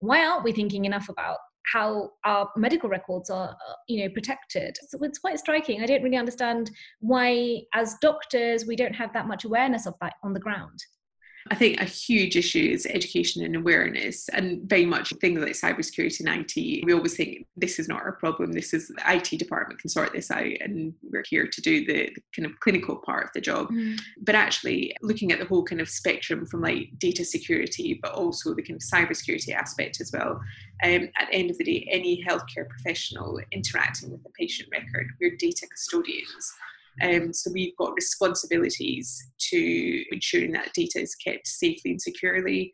why 0.00 0.24
aren't 0.24 0.44
we 0.44 0.52
thinking 0.52 0.84
enough 0.84 1.08
about 1.08 1.38
how 1.72 2.10
our 2.24 2.48
medical 2.56 2.88
records 2.88 3.30
are 3.30 3.50
uh, 3.50 3.74
you 3.86 4.02
know 4.02 4.12
protected? 4.12 4.76
So 4.88 4.98
it's 5.02 5.18
quite 5.18 5.38
striking. 5.38 5.82
I 5.82 5.86
don't 5.86 6.02
really 6.02 6.16
understand 6.16 6.70
why 7.00 7.62
as 7.74 7.96
doctors 8.00 8.66
we 8.66 8.76
don't 8.76 8.94
have 8.94 9.12
that 9.12 9.28
much 9.28 9.44
awareness 9.44 9.86
of 9.86 9.94
that 10.00 10.14
on 10.22 10.32
the 10.32 10.40
ground 10.40 10.80
I 11.50 11.56
think 11.56 11.80
a 11.80 11.84
huge 11.84 12.36
issue 12.36 12.70
is 12.72 12.86
education 12.86 13.44
and 13.44 13.56
awareness, 13.56 14.28
and 14.28 14.62
very 14.68 14.86
much 14.86 15.12
things 15.20 15.40
like 15.40 15.52
cybersecurity 15.52 16.20
and 16.20 16.28
IT. 16.28 16.84
We 16.84 16.92
always 16.92 17.16
think 17.16 17.46
this 17.56 17.80
is 17.80 17.88
not 17.88 18.02
our 18.02 18.12
problem. 18.12 18.52
This 18.52 18.72
is 18.72 18.86
the 18.86 19.02
IT 19.08 19.36
department 19.36 19.80
can 19.80 19.90
sort 19.90 20.12
this 20.12 20.30
out, 20.30 20.44
and 20.44 20.94
we're 21.02 21.24
here 21.28 21.48
to 21.48 21.60
do 21.60 21.84
the, 21.84 22.10
the 22.14 22.22
kind 22.36 22.46
of 22.46 22.60
clinical 22.60 22.96
part 22.96 23.24
of 23.24 23.30
the 23.34 23.40
job. 23.40 23.68
Mm. 23.70 23.98
But 24.22 24.36
actually, 24.36 24.94
looking 25.02 25.32
at 25.32 25.40
the 25.40 25.44
whole 25.44 25.64
kind 25.64 25.80
of 25.80 25.88
spectrum 25.88 26.46
from 26.46 26.62
like 26.62 26.90
data 26.98 27.24
security, 27.24 27.98
but 28.00 28.12
also 28.12 28.54
the 28.54 28.62
kind 28.62 28.80
of 28.80 28.88
cybersecurity 28.88 29.52
aspect 29.52 30.00
as 30.00 30.12
well. 30.12 30.40
Um, 30.84 31.08
at 31.18 31.28
the 31.30 31.34
end 31.34 31.50
of 31.50 31.58
the 31.58 31.64
day, 31.64 31.88
any 31.90 32.24
healthcare 32.24 32.68
professional 32.68 33.40
interacting 33.50 34.12
with 34.12 34.24
a 34.24 34.30
patient 34.38 34.68
record, 34.70 35.08
we're 35.20 35.36
data 35.36 35.66
custodians. 35.68 36.52
Um, 37.02 37.32
so 37.32 37.50
we've 37.52 37.76
got 37.76 37.94
responsibilities 37.94 39.30
to 39.50 40.04
ensuring 40.12 40.52
that 40.52 40.72
data 40.74 41.00
is 41.00 41.14
kept 41.14 41.46
safely 41.46 41.92
and 41.92 42.02
securely. 42.02 42.72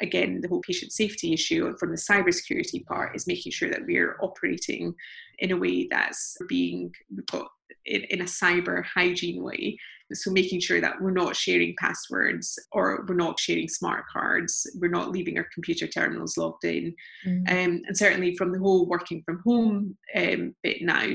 Again, 0.00 0.40
the 0.40 0.48
whole 0.48 0.62
patient 0.62 0.92
safety 0.92 1.32
issue 1.32 1.76
from 1.78 1.90
the 1.90 1.96
cybersecurity 1.96 2.84
part 2.86 3.14
is 3.14 3.26
making 3.26 3.52
sure 3.52 3.70
that 3.70 3.84
we're 3.86 4.16
operating 4.22 4.94
in 5.38 5.52
a 5.52 5.56
way 5.56 5.86
that's 5.90 6.36
being 6.48 6.92
we've 7.14 7.26
got 7.26 7.48
in, 7.84 8.02
in 8.04 8.20
a 8.20 8.24
cyber 8.24 8.84
hygiene 8.84 9.42
way. 9.42 9.76
So 10.12 10.32
making 10.32 10.60
sure 10.60 10.80
that 10.80 11.00
we're 11.00 11.12
not 11.12 11.36
sharing 11.36 11.74
passwords 11.78 12.58
or 12.72 13.04
we're 13.06 13.14
not 13.14 13.38
sharing 13.38 13.68
smart 13.68 14.04
cards, 14.12 14.66
we're 14.80 14.90
not 14.90 15.12
leaving 15.12 15.38
our 15.38 15.46
computer 15.54 15.86
terminals 15.86 16.36
logged 16.36 16.64
in. 16.64 16.94
Mm. 17.26 17.48
Um, 17.48 17.82
and 17.86 17.96
certainly 17.96 18.34
from 18.36 18.52
the 18.52 18.58
whole 18.58 18.86
working 18.86 19.22
from 19.24 19.40
home 19.46 19.96
um, 20.16 20.54
bit 20.62 20.82
now, 20.82 21.06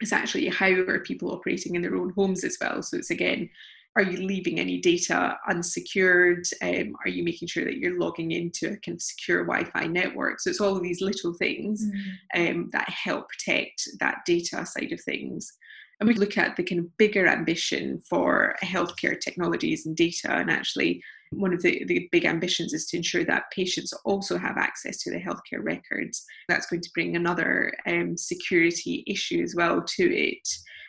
it's 0.00 0.12
actually 0.12 0.48
how 0.48 0.70
are 0.70 1.00
people 1.00 1.32
operating 1.32 1.74
in 1.74 1.82
their 1.82 1.96
own 1.96 2.10
homes 2.10 2.44
as 2.44 2.56
well. 2.60 2.82
So 2.82 2.96
it's 2.96 3.10
again, 3.10 3.50
are 3.96 4.02
you 4.02 4.24
leaving 4.24 4.60
any 4.60 4.78
data 4.78 5.36
unsecured? 5.48 6.44
Um, 6.62 6.94
are 7.04 7.08
you 7.08 7.24
making 7.24 7.48
sure 7.48 7.64
that 7.64 7.78
you're 7.78 7.98
logging 7.98 8.30
into 8.30 8.66
a 8.66 8.76
kind 8.76 8.94
of 8.94 9.02
secure 9.02 9.44
Wi-Fi 9.44 9.86
network? 9.88 10.38
So 10.38 10.50
it's 10.50 10.60
all 10.60 10.76
of 10.76 10.82
these 10.84 11.00
little 11.00 11.34
things 11.34 11.84
mm. 11.84 12.50
um, 12.50 12.70
that 12.72 12.88
help 12.88 13.28
protect 13.28 13.88
that 13.98 14.18
data 14.24 14.64
side 14.64 14.92
of 14.92 15.00
things. 15.00 15.52
And 15.98 16.06
we 16.06 16.14
look 16.14 16.38
at 16.38 16.54
the 16.54 16.62
kind 16.62 16.78
of 16.78 16.96
bigger 16.96 17.26
ambition 17.26 18.00
for 18.08 18.54
healthcare 18.62 19.18
technologies 19.18 19.84
and 19.84 19.96
data, 19.96 20.30
and 20.30 20.48
actually 20.48 21.02
one 21.30 21.52
of 21.52 21.62
the, 21.62 21.84
the 21.86 22.08
big 22.12 22.24
ambitions 22.24 22.72
is 22.72 22.86
to 22.86 22.96
ensure 22.96 23.24
that 23.24 23.50
patients 23.54 23.92
also 24.04 24.38
have 24.38 24.56
access 24.56 24.98
to 24.98 25.10
their 25.10 25.20
healthcare 25.20 25.62
records. 25.62 26.24
That's 26.48 26.66
going 26.66 26.82
to 26.82 26.90
bring 26.94 27.16
another 27.16 27.72
um, 27.86 28.16
security 28.16 29.04
issue 29.06 29.42
as 29.42 29.54
well 29.56 29.82
to 29.82 30.16
it. 30.16 30.46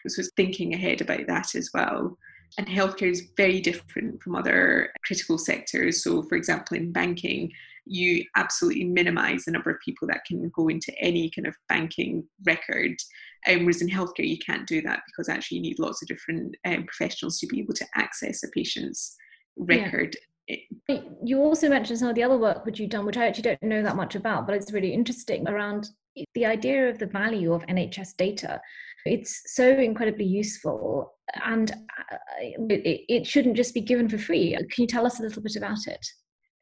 So 0.07 0.23
thinking 0.35 0.73
ahead 0.73 1.01
about 1.01 1.27
that 1.27 1.55
as 1.55 1.69
well. 1.73 2.17
And 2.57 2.67
healthcare 2.67 3.11
is 3.11 3.29
very 3.37 3.61
different 3.61 4.21
from 4.21 4.35
other 4.35 4.91
critical 5.05 5.37
sectors. 5.37 6.03
So, 6.03 6.23
for 6.23 6.35
example, 6.35 6.77
in 6.77 6.91
banking, 6.91 7.51
you 7.85 8.23
absolutely 8.35 8.85
minimize 8.85 9.45
the 9.45 9.51
number 9.51 9.69
of 9.69 9.79
people 9.83 10.07
that 10.07 10.25
can 10.25 10.49
go 10.55 10.67
into 10.67 10.93
any 10.99 11.29
kind 11.29 11.47
of 11.47 11.55
banking 11.67 12.23
record. 12.45 12.95
Um, 13.47 13.59
whereas 13.59 13.81
in 13.81 13.89
healthcare, 13.89 14.27
you 14.27 14.37
can't 14.37 14.67
do 14.67 14.81
that 14.81 15.01
because 15.07 15.29
actually 15.29 15.57
you 15.57 15.63
need 15.63 15.79
lots 15.79 16.01
of 16.01 16.07
different 16.07 16.55
um, 16.65 16.85
professionals 16.85 17.39
to 17.39 17.47
be 17.47 17.59
able 17.59 17.73
to 17.75 17.85
access 17.95 18.43
a 18.43 18.47
patient's 18.49 19.15
record. 19.57 20.15
You 21.23 21.41
also 21.41 21.69
mentioned 21.69 21.99
some 21.99 22.09
of 22.09 22.15
the 22.15 22.23
other 22.23 22.37
work 22.37 22.65
which 22.65 22.79
you've 22.79 22.89
done, 22.89 23.05
which 23.05 23.17
I 23.17 23.27
actually 23.27 23.43
don't 23.43 23.63
know 23.63 23.83
that 23.83 23.95
much 23.95 24.15
about, 24.15 24.47
but 24.47 24.55
it's 24.55 24.71
really 24.71 24.93
interesting 24.93 25.47
around 25.47 25.89
the 26.33 26.45
idea 26.45 26.89
of 26.89 26.97
the 26.97 27.05
value 27.05 27.53
of 27.53 27.65
NHS 27.67 28.17
data. 28.17 28.59
It's 29.05 29.41
so 29.53 29.69
incredibly 29.69 30.25
useful 30.25 31.13
and 31.45 31.71
uh, 31.71 32.17
it, 32.41 33.05
it 33.07 33.27
shouldn't 33.27 33.55
just 33.55 33.73
be 33.73 33.81
given 33.81 34.09
for 34.09 34.17
free. 34.17 34.55
Can 34.55 34.81
you 34.83 34.87
tell 34.87 35.05
us 35.05 35.19
a 35.19 35.23
little 35.23 35.41
bit 35.41 35.55
about 35.55 35.87
it? 35.87 36.05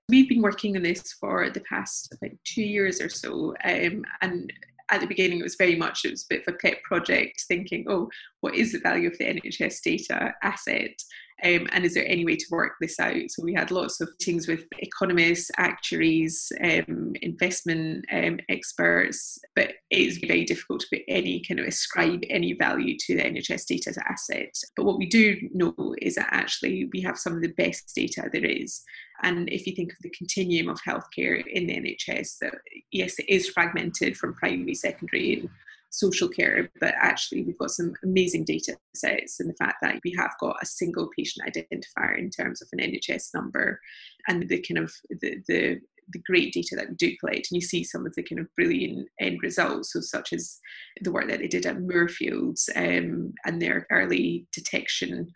We've 0.09 0.29
been 0.29 0.41
working 0.41 0.75
on 0.77 0.83
this 0.83 1.13
for 1.19 1.49
the 1.49 1.61
past 1.61 2.15
like 2.21 2.37
two 2.45 2.63
years 2.63 3.01
or 3.01 3.09
so, 3.09 3.53
um, 3.65 4.05
and 4.21 4.53
at 4.89 5.01
the 5.01 5.07
beginning 5.07 5.39
it 5.39 5.43
was 5.43 5.55
very 5.55 5.75
much 5.75 6.05
it 6.05 6.11
was 6.11 6.23
a 6.23 6.33
bit 6.33 6.43
of 6.47 6.53
a 6.53 6.57
pet 6.57 6.81
project, 6.83 7.43
thinking, 7.47 7.85
oh, 7.89 8.09
what 8.39 8.55
is 8.55 8.71
the 8.71 8.79
value 8.79 9.09
of 9.09 9.17
the 9.17 9.25
NHS 9.25 9.81
data 9.81 10.33
asset? 10.43 10.97
Um, 11.43 11.67
and 11.71 11.85
is 11.85 11.93
there 11.93 12.07
any 12.07 12.25
way 12.25 12.35
to 12.35 12.45
work 12.49 12.73
this 12.81 12.99
out? 12.99 13.29
So 13.29 13.43
we 13.43 13.53
had 13.53 13.69
lots 13.69 14.01
of 14.01 14.09
meetings 14.19 14.47
with 14.47 14.65
economists, 14.79 15.51
actuaries, 15.57 16.51
um, 16.63 17.13
investment 17.21 18.05
um, 18.11 18.39
experts, 18.49 19.37
but 19.55 19.73
it 19.91 19.99
is 19.99 20.17
very 20.17 20.45
difficult 20.45 20.81
to 20.81 20.87
put 20.91 21.03
any 21.07 21.43
kind 21.47 21.59
of 21.59 21.67
ascribe 21.67 22.23
any 22.29 22.53
value 22.53 22.97
to 22.99 23.15
the 23.15 23.23
NHS 23.23 23.67
data 23.67 23.89
as 23.89 23.97
an 23.97 24.03
asset. 24.09 24.55
But 24.75 24.85
what 24.85 24.97
we 24.97 25.05
do 25.05 25.37
know 25.53 25.95
is 26.01 26.15
that 26.15 26.29
actually 26.31 26.89
we 26.91 27.01
have 27.01 27.19
some 27.19 27.33
of 27.33 27.41
the 27.41 27.53
best 27.53 27.93
data 27.95 28.29
there 28.31 28.45
is. 28.45 28.81
And 29.21 29.49
if 29.49 29.67
you 29.67 29.75
think 29.75 29.91
of 29.91 29.99
the 30.01 30.09
continuum 30.09 30.69
of 30.69 30.79
healthcare 30.87 31.43
in 31.45 31.67
the 31.67 31.75
NHS, 31.75 32.37
that 32.41 32.55
yes, 32.91 33.19
it 33.19 33.29
is 33.29 33.49
fragmented 33.49 34.17
from 34.17 34.33
primary, 34.33 34.75
secondary, 34.75 35.39
and 35.39 35.49
social 35.89 36.27
care, 36.27 36.69
but 36.79 36.93
actually 37.01 37.43
we've 37.43 37.57
got 37.57 37.71
some 37.71 37.93
amazing 38.03 38.43
data 38.43 38.77
sets 38.93 39.39
and 39.39 39.49
the 39.49 39.55
fact 39.55 39.77
that 39.81 39.99
we 40.03 40.13
have 40.17 40.31
got 40.39 40.57
a 40.61 40.65
single 40.65 41.09
patient 41.17 41.47
identifier 41.47 42.17
in 42.17 42.29
terms 42.29 42.61
of 42.61 42.67
an 42.73 42.79
NHS 42.79 43.33
number 43.33 43.79
and 44.27 44.47
the 44.47 44.59
kind 44.59 44.79
of 44.79 44.93
the, 45.21 45.41
the 45.47 45.79
the 46.09 46.19
great 46.19 46.53
data 46.53 46.75
that 46.75 46.89
we 46.89 46.95
do 46.95 47.17
collect, 47.17 47.51
and 47.51 47.61
you 47.61 47.61
see 47.61 47.83
some 47.83 48.05
of 48.05 48.15
the 48.15 48.23
kind 48.23 48.39
of 48.39 48.47
brilliant 48.55 49.07
end 49.19 49.39
results, 49.43 49.93
so 49.93 49.99
such 49.99 50.33
as 50.33 50.59
the 51.01 51.11
work 51.11 51.27
that 51.27 51.39
they 51.39 51.47
did 51.47 51.65
at 51.65 51.81
Moorfields 51.81 52.69
um, 52.75 53.33
and 53.45 53.61
their 53.61 53.85
early 53.91 54.47
detection 54.53 55.29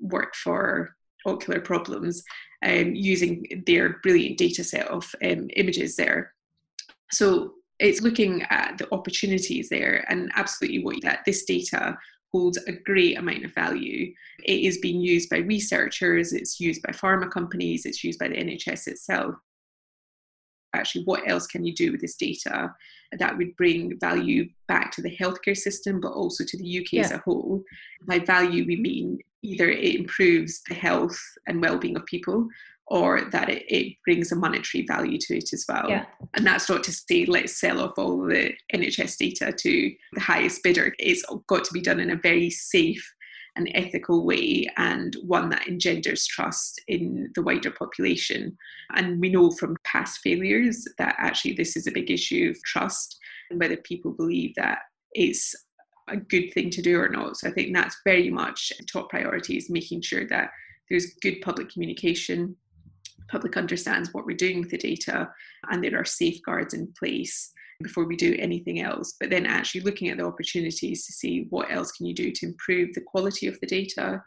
work 0.00 0.34
for 0.34 0.94
ocular 1.26 1.60
problems, 1.60 2.22
um, 2.62 2.94
using 2.94 3.64
their 3.66 3.98
brilliant 4.02 4.38
data 4.38 4.62
set 4.62 4.86
of 4.88 5.10
um, 5.24 5.48
images 5.56 5.96
there. 5.96 6.34
So 7.10 7.54
it's 7.78 8.00
looking 8.00 8.42
at 8.50 8.76
the 8.78 8.92
opportunities 8.92 9.68
there 9.68 10.04
and 10.08 10.30
absolutely 10.34 10.82
what 10.82 11.00
that 11.02 11.24
this 11.24 11.44
data 11.44 11.96
holds 12.32 12.58
a 12.66 12.72
great 12.72 13.16
amount 13.16 13.44
of 13.44 13.54
value. 13.54 14.12
It 14.44 14.60
is 14.60 14.78
being 14.78 15.00
used 15.00 15.30
by 15.30 15.38
researchers, 15.38 16.32
it's 16.32 16.60
used 16.60 16.82
by 16.82 16.92
pharma 16.92 17.30
companies, 17.30 17.86
it's 17.86 18.04
used 18.04 18.18
by 18.18 18.28
the 18.28 18.36
NHS 18.36 18.88
itself. 18.88 19.34
actually 20.74 21.04
what 21.04 21.28
else 21.28 21.46
can 21.46 21.64
you 21.64 21.74
do 21.74 21.90
with 21.92 22.00
this 22.00 22.16
data 22.16 22.74
that 23.18 23.36
would 23.38 23.56
bring 23.56 23.98
value 23.98 24.46
back 24.66 24.92
to 24.92 25.00
the 25.00 25.16
healthcare 25.16 25.56
system 25.56 25.98
but 25.98 26.12
also 26.12 26.44
to 26.44 26.58
the 26.58 26.80
UK 26.80 26.92
yeah. 26.92 27.04
as 27.04 27.12
a 27.12 27.18
whole. 27.18 27.62
By 28.06 28.18
value 28.18 28.66
we 28.66 28.76
mean 28.76 29.18
either 29.42 29.70
it 29.70 29.94
improves 29.94 30.62
the 30.68 30.74
health 30.74 31.18
and 31.46 31.62
well-being 31.62 31.96
of 31.96 32.04
people 32.04 32.48
or 32.90 33.22
that 33.32 33.48
it, 33.50 33.64
it, 33.68 33.94
brings 34.04 34.32
a 34.32 34.36
monetary 34.36 34.84
value 34.86 35.18
to 35.18 35.36
it 35.36 35.52
as 35.52 35.64
well. 35.68 35.88
Yeah. 35.88 36.06
And 36.34 36.46
that's 36.46 36.68
not 36.68 36.82
to 36.84 36.92
say 36.92 37.26
let's 37.26 37.60
sell 37.60 37.80
off 37.80 37.98
all 37.98 38.26
the 38.26 38.52
NHS 38.74 39.18
data 39.18 39.52
to 39.52 39.94
the 40.14 40.20
highest 40.20 40.62
bidder. 40.62 40.94
It's 40.98 41.24
got 41.46 41.64
to 41.64 41.72
be 41.72 41.82
done 41.82 42.00
in 42.00 42.10
a 42.10 42.16
very 42.16 42.48
safe 42.48 43.06
and 43.56 43.70
ethical 43.74 44.24
way 44.24 44.66
and 44.76 45.16
one 45.22 45.50
that 45.50 45.66
engenders 45.66 46.26
trust 46.26 46.80
in 46.88 47.30
the 47.34 47.42
wider 47.42 47.70
population. 47.70 48.56
And 48.94 49.20
we 49.20 49.28
know 49.28 49.50
from 49.50 49.76
past 49.84 50.20
failures 50.22 50.86
that 50.96 51.16
actually 51.18 51.54
this 51.54 51.76
is 51.76 51.86
a 51.86 51.92
big 51.92 52.10
issue 52.10 52.50
of 52.50 52.62
trust 52.62 53.18
and 53.50 53.60
whether 53.60 53.76
people 53.76 54.12
believe 54.12 54.54
that 54.56 54.78
it's 55.12 55.54
a 56.08 56.16
good 56.16 56.52
thing 56.54 56.70
to 56.70 56.82
do 56.82 56.98
or 56.98 57.08
not. 57.08 57.36
So 57.36 57.48
I 57.48 57.52
think 57.52 57.74
that's 57.74 57.96
very 58.04 58.30
much 58.30 58.72
top 58.90 59.10
priority 59.10 59.56
is 59.56 59.68
making 59.68 60.02
sure 60.02 60.26
that 60.28 60.50
there's 60.88 61.14
good 61.20 61.40
public 61.42 61.70
communication, 61.70 62.56
public 63.28 63.56
understands 63.56 64.12
what 64.12 64.24
we're 64.26 64.36
doing 64.36 64.60
with 64.60 64.70
the 64.70 64.78
data, 64.78 65.30
and 65.70 65.82
there 65.82 65.98
are 65.98 66.04
safeguards 66.04 66.74
in 66.74 66.92
place 66.98 67.52
before 67.82 68.04
we 68.04 68.16
do 68.16 68.36
anything 68.38 68.80
else. 68.80 69.14
But 69.18 69.30
then 69.30 69.46
actually 69.46 69.82
looking 69.82 70.08
at 70.08 70.18
the 70.18 70.24
opportunities 70.24 71.06
to 71.06 71.12
see 71.12 71.46
what 71.50 71.70
else 71.70 71.92
can 71.92 72.06
you 72.06 72.14
do 72.14 72.32
to 72.32 72.46
improve 72.46 72.94
the 72.94 73.00
quality 73.00 73.46
of 73.46 73.58
the 73.60 73.66
data, 73.66 74.22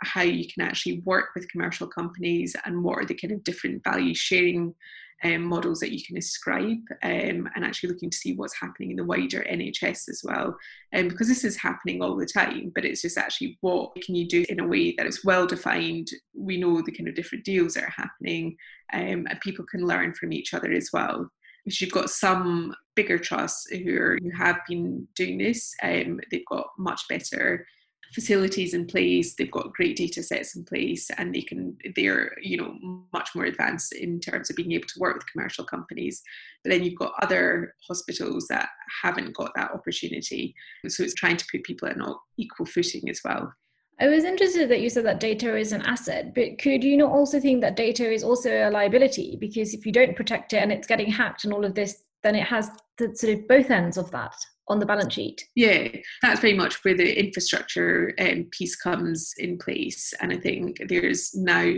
how 0.00 0.22
you 0.22 0.46
can 0.52 0.64
actually 0.64 1.00
work 1.00 1.30
with 1.34 1.50
commercial 1.50 1.86
companies, 1.86 2.56
and 2.64 2.82
what 2.82 2.98
are 2.98 3.04
the 3.04 3.14
kind 3.14 3.32
of 3.32 3.44
different 3.44 3.82
value 3.84 4.14
sharing 4.14 4.74
um, 5.22 5.42
models 5.42 5.80
that 5.80 5.92
you 5.92 6.04
can 6.04 6.16
ascribe 6.16 6.82
um, 7.02 7.48
and 7.54 7.64
actually 7.64 7.90
looking 7.90 8.10
to 8.10 8.16
see 8.16 8.34
what's 8.34 8.58
happening 8.58 8.90
in 8.90 8.96
the 8.96 9.04
wider 9.04 9.44
NHS 9.50 10.08
as 10.08 10.22
well. 10.24 10.56
Um, 10.94 11.08
because 11.08 11.28
this 11.28 11.44
is 11.44 11.56
happening 11.56 12.02
all 12.02 12.16
the 12.16 12.26
time, 12.26 12.72
but 12.74 12.84
it's 12.84 13.02
just 13.02 13.18
actually 13.18 13.58
what 13.60 13.94
can 14.02 14.14
you 14.14 14.26
do 14.26 14.44
in 14.48 14.60
a 14.60 14.66
way 14.66 14.94
that 14.96 15.06
is 15.06 15.24
well 15.24 15.46
defined. 15.46 16.10
We 16.36 16.58
know 16.58 16.82
the 16.82 16.92
kind 16.92 17.08
of 17.08 17.14
different 17.14 17.44
deals 17.44 17.74
that 17.74 17.84
are 17.84 17.94
happening 17.96 18.56
um, 18.92 19.26
and 19.28 19.40
people 19.42 19.64
can 19.64 19.86
learn 19.86 20.14
from 20.14 20.32
each 20.32 20.54
other 20.54 20.72
as 20.72 20.90
well. 20.92 21.30
Because 21.64 21.80
you've 21.80 21.92
got 21.92 22.10
some 22.10 22.74
bigger 22.94 23.18
trusts 23.18 23.70
who, 23.70 23.96
are, 23.96 24.18
who 24.22 24.30
have 24.36 24.58
been 24.68 25.08
doing 25.14 25.38
this, 25.38 25.74
um, 25.82 26.20
they've 26.30 26.44
got 26.46 26.66
much 26.78 27.02
better 27.08 27.66
facilities 28.14 28.74
in 28.74 28.86
place 28.86 29.34
they've 29.34 29.50
got 29.50 29.72
great 29.72 29.96
data 29.96 30.22
sets 30.22 30.54
in 30.54 30.64
place 30.64 31.10
and 31.18 31.34
they 31.34 31.42
can 31.42 31.76
they're 31.96 32.32
you 32.40 32.56
know 32.56 32.74
much 33.12 33.30
more 33.34 33.44
advanced 33.44 33.92
in 33.92 34.20
terms 34.20 34.50
of 34.50 34.56
being 34.56 34.72
able 34.72 34.86
to 34.86 35.00
work 35.00 35.14
with 35.14 35.30
commercial 35.30 35.64
companies. 35.64 36.22
But 36.62 36.70
then 36.70 36.84
you've 36.84 36.98
got 36.98 37.12
other 37.22 37.74
hospitals 37.86 38.46
that 38.48 38.68
haven't 39.02 39.34
got 39.34 39.52
that 39.56 39.72
opportunity. 39.72 40.54
So 40.88 41.02
it's 41.02 41.14
trying 41.14 41.36
to 41.36 41.46
put 41.50 41.64
people 41.64 41.88
at 41.88 41.96
an 41.96 42.14
equal 42.38 42.66
footing 42.66 43.08
as 43.08 43.20
well. 43.24 43.52
I 44.00 44.08
was 44.08 44.24
interested 44.24 44.68
that 44.70 44.80
you 44.80 44.90
said 44.90 45.04
that 45.06 45.20
data 45.20 45.56
is 45.56 45.72
an 45.72 45.82
asset, 45.82 46.34
but 46.34 46.58
could 46.58 46.82
you 46.82 46.96
not 46.96 47.12
also 47.12 47.38
think 47.38 47.60
that 47.60 47.76
data 47.76 48.10
is 48.10 48.24
also 48.24 48.50
a 48.50 48.70
liability? 48.70 49.36
Because 49.40 49.72
if 49.72 49.86
you 49.86 49.92
don't 49.92 50.16
protect 50.16 50.52
it 50.52 50.62
and 50.62 50.72
it's 50.72 50.86
getting 50.86 51.10
hacked 51.10 51.44
and 51.44 51.52
all 51.52 51.64
of 51.64 51.74
this, 51.74 52.02
then 52.24 52.34
it 52.34 52.46
has 52.46 52.70
the 52.98 53.14
sort 53.14 53.34
of 53.34 53.46
both 53.46 53.70
ends 53.70 53.96
of 53.96 54.10
that 54.10 54.34
on 54.68 54.78
the 54.78 54.86
balance 54.86 55.14
sheet. 55.14 55.46
Yeah, 55.54 55.88
that's 56.22 56.40
very 56.40 56.54
much 56.54 56.82
where 56.84 56.96
the 56.96 57.18
infrastructure 57.18 58.14
um, 58.18 58.46
piece 58.50 58.76
comes 58.76 59.34
in 59.38 59.58
place. 59.58 60.14
And 60.20 60.32
I 60.32 60.38
think 60.38 60.78
there's 60.88 61.34
now, 61.34 61.70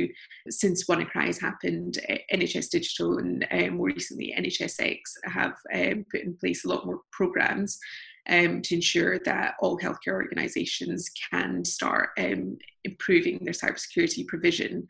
since 0.48 0.86
WannaCry 0.86 1.26
has 1.26 1.40
happened, 1.40 1.98
NHS 2.32 2.70
Digital 2.70 3.18
and 3.18 3.46
um, 3.50 3.76
more 3.76 3.86
recently 3.86 4.34
NHSX 4.38 4.98
have 5.24 5.54
um, 5.74 6.04
put 6.10 6.22
in 6.22 6.36
place 6.36 6.64
a 6.64 6.68
lot 6.68 6.86
more 6.86 7.00
programs 7.12 7.78
um, 8.28 8.62
to 8.62 8.74
ensure 8.74 9.18
that 9.20 9.54
all 9.60 9.78
healthcare 9.78 10.14
organisations 10.14 11.10
can 11.30 11.64
start 11.64 12.10
um, 12.18 12.58
improving 12.84 13.40
their 13.42 13.54
cybersecurity 13.54 14.26
provision. 14.26 14.86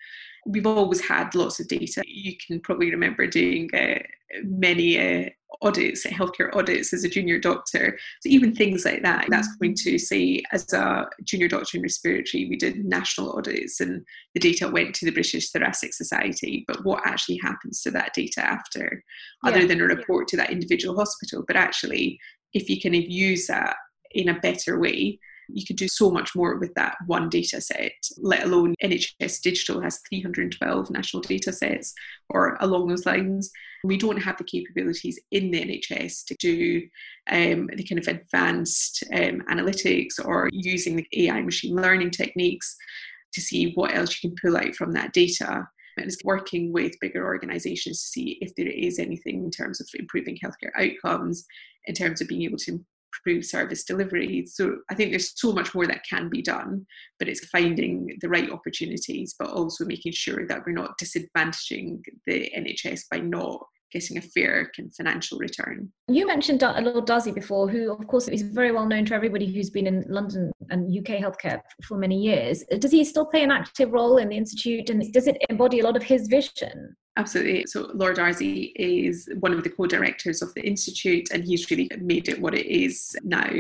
We've 0.46 0.66
always 0.66 1.00
had 1.00 1.35
lots 1.35 1.59
of 1.61 1.68
data. 1.68 2.02
You 2.06 2.35
can 2.46 2.61
probably 2.61 2.90
remember 2.90 3.26
doing 3.26 3.68
uh, 3.74 3.98
many 4.44 4.98
uh, 4.98 5.30
audits, 5.62 6.06
healthcare 6.06 6.54
audits 6.54 6.92
as 6.92 7.04
a 7.04 7.09
junior 7.09 7.38
doctor. 7.38 7.98
So 8.20 8.28
even 8.28 8.54
things 8.54 8.85
like 8.85 9.02
that, 9.02 9.26
that's 9.28 9.54
going 9.56 9.74
to 9.76 9.98
say 9.98 10.42
as 10.52 10.72
a 10.72 11.06
junior 11.24 11.48
doctor 11.48 11.78
in 11.78 11.82
respiratory, 11.82 12.48
we 12.48 12.56
did 12.56 12.85
national 12.85 13.37
audits 13.37 13.80
and 13.80 14.04
the 14.35 14.40
data 14.40 14.68
went 14.68 14.94
to 14.96 15.06
the 15.06 15.12
British 15.12 15.50
Thoracic 15.50 15.94
Society. 15.94 16.64
But 16.66 16.85
what 16.85 17.06
actually 17.06 17.40
happens 17.42 17.82
to 17.82 17.90
that 17.92 18.14
data 18.14 18.44
after, 18.44 19.02
other 19.44 19.61
yeah. 19.61 19.66
than 19.66 19.80
a 19.80 19.85
report 19.85 20.28
to 20.28 20.37
that 20.37 20.50
individual 20.50 20.96
hospital? 20.96 21.44
But 21.46 21.56
actually, 21.56 22.18
if 22.52 22.68
you 22.68 22.80
can 22.80 22.94
use 22.94 23.46
that 23.46 23.76
in 24.12 24.28
a 24.28 24.40
better 24.40 24.78
way, 24.78 25.18
you 25.48 25.64
could 25.66 25.76
do 25.76 25.88
so 25.88 26.11
much 26.11 26.35
more 26.35 26.56
with 26.56 26.74
that 26.74 26.96
one 27.06 27.28
data 27.28 27.61
set, 27.61 27.92
let 28.18 28.44
alone 28.44 28.74
NHS 28.82 29.40
Digital 29.42 29.80
has 29.80 30.00
312 30.09 30.90
national 30.90 31.22
data 31.22 31.52
sets 31.52 31.94
or 32.30 32.56
along 32.61 32.88
those 32.88 33.06
lines. 33.06 33.50
We 33.85 33.96
don't 33.96 34.22
have 34.22 34.38
the 34.38 34.44
capabilities 34.44 35.20
in 35.30 35.50
the 35.50 35.62
NHS 35.62 36.24
to 36.26 36.35
do 36.38 36.82
um, 37.30 37.68
the 37.74 37.85
kind 37.85 37.98
of 37.98 38.09
advanced 38.09 39.04
um, 39.14 39.42
analytics 39.50 40.24
or 40.24 40.48
using 40.52 40.96
the 40.96 41.06
AI 41.12 41.42
machine 41.42 41.76
learning 41.76 42.11
techniques 42.11 42.76
to 43.35 43.40
see 43.40 43.72
what 43.74 43.94
else 43.94 44.22
you 44.22 44.30
can 44.30 44.37
pull 44.42 44.56
out 44.56 44.74
from 44.74 44.92
that 44.92 45.12
data 45.12 45.68
and 45.96 46.06
is 46.06 46.18
working 46.24 46.72
with 46.72 46.98
bigger 47.00 47.24
organizations 47.24 48.00
to 48.00 48.09
see 48.09 48.38
if 48.40 48.54
there 48.54 48.66
is 48.66 48.98
anything 48.98 49.44
in 49.44 49.50
terms 49.50 49.80
of 49.80 49.88
improving 49.94 50.38
healthcare 50.42 50.72
outcomes, 50.76 51.46
in 51.87 51.94
terms 51.94 52.20
of 52.20 52.28
being 52.28 52.42
able 52.42 52.59
to 52.59 52.85
improve 53.24 53.44
service 53.44 53.85
delivery. 53.85 54.46
So 54.46 54.76
I 54.90 54.94
think 54.94 55.11
there's 55.11 55.33
so 55.38 55.52
much 55.52 55.74
more 55.74 55.87
that 55.87 56.05
can 56.09 56.29
be 56.29 56.42
done, 56.42 56.87
but 57.18 57.29
it's 57.29 57.46
finding 57.46 58.16
the 58.20 58.29
right 58.29 58.50
opportunities, 58.50 59.35
but 59.38 59.50
also 59.50 59.85
making 59.85 60.12
sure 60.12 60.46
that 60.46 60.62
we're 60.66 60.72
not 60.72 60.98
disadvantaging 60.98 62.00
the 62.26 62.50
NHS 62.57 63.02
by 63.11 63.18
not 63.18 63.61
getting 63.92 64.18
a 64.18 64.20
fair 64.20 64.70
financial 64.96 65.38
return. 65.38 65.90
You 66.09 66.26
mentioned 66.26 66.62
Lord 66.62 67.07
Darzi 67.07 67.33
before, 67.33 67.68
who 67.68 67.92
of 67.92 68.07
course 68.09 68.29
is 68.29 68.42
very 68.42 68.72
well 68.72 68.87
known 68.87 69.05
to 69.07 69.14
everybody 69.14 69.46
who's 69.52 69.70
been 69.70 69.87
in 69.87 70.05
London 70.09 70.50
and 70.70 70.96
UK 70.96 71.20
healthcare 71.20 71.61
for 71.87 71.96
many 71.96 72.20
years. 72.20 72.64
Does 72.79 72.90
he 72.90 73.05
still 73.05 73.26
play 73.26 73.42
an 73.42 73.52
active 73.52 73.92
role 73.92 74.18
in 74.18 74.29
the 74.31 74.37
institute, 74.37 74.90
and 74.90 75.12
does 75.12 75.29
it 75.29 75.38
embody 75.48 75.81
a 75.81 75.85
lot 75.85 75.96
of 75.96 76.02
his 76.02 76.26
vision? 76.26 76.96
Absolutely. 77.16 77.64
So 77.66 77.90
Lord 77.94 78.16
Darzi 78.16 78.72
is 78.76 79.29
one 79.40 79.55
of 79.55 79.64
the 79.64 79.70
co-directors 79.70 80.42
of 80.42 80.52
the 80.55 80.66
institute, 80.66 81.29
and 81.33 81.44
he's 81.44 81.70
really 81.70 81.90
made 81.98 82.29
it 82.29 82.40
what 82.40 82.55
it 82.55 82.66
is 82.66 83.16
now. 83.24 83.50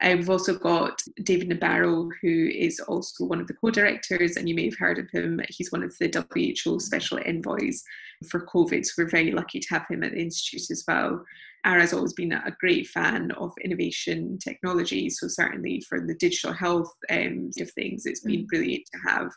Uh, 0.00 0.14
we've 0.16 0.30
also 0.30 0.54
got 0.56 1.02
David 1.22 1.48
Nabarro, 1.48 2.08
who 2.22 2.48
is 2.52 2.78
also 2.80 3.24
one 3.24 3.40
of 3.40 3.46
the 3.46 3.54
co-directors, 3.54 4.36
and 4.36 4.48
you 4.48 4.54
may 4.54 4.64
have 4.64 4.78
heard 4.78 4.98
of 4.98 5.10
him. 5.10 5.40
He's 5.48 5.72
one 5.72 5.82
of 5.82 5.96
the 5.98 6.24
WHO 6.64 6.78
special 6.80 7.18
envoys 7.24 7.82
for 8.28 8.46
COVID, 8.46 8.84
so 8.84 8.92
we're 8.98 9.10
very 9.10 9.32
lucky 9.32 9.60
to 9.60 9.68
have 9.70 9.86
him 9.88 10.02
at 10.02 10.12
the 10.12 10.20
institute 10.20 10.70
as 10.70 10.84
well. 10.86 11.24
Ara's 11.64 11.90
has 11.90 11.92
always 11.94 12.12
been 12.12 12.32
a 12.32 12.56
great 12.60 12.86
fan 12.86 13.32
of 13.32 13.52
innovation 13.64 14.38
technology, 14.38 15.10
so 15.10 15.26
certainly 15.26 15.80
for 15.88 16.00
the 16.00 16.14
digital 16.14 16.52
health 16.52 16.92
um, 17.10 17.50
of 17.60 17.70
things, 17.72 18.06
it's 18.06 18.20
been 18.20 18.44
mm. 18.44 18.48
brilliant 18.48 18.84
to 18.92 19.10
have 19.10 19.32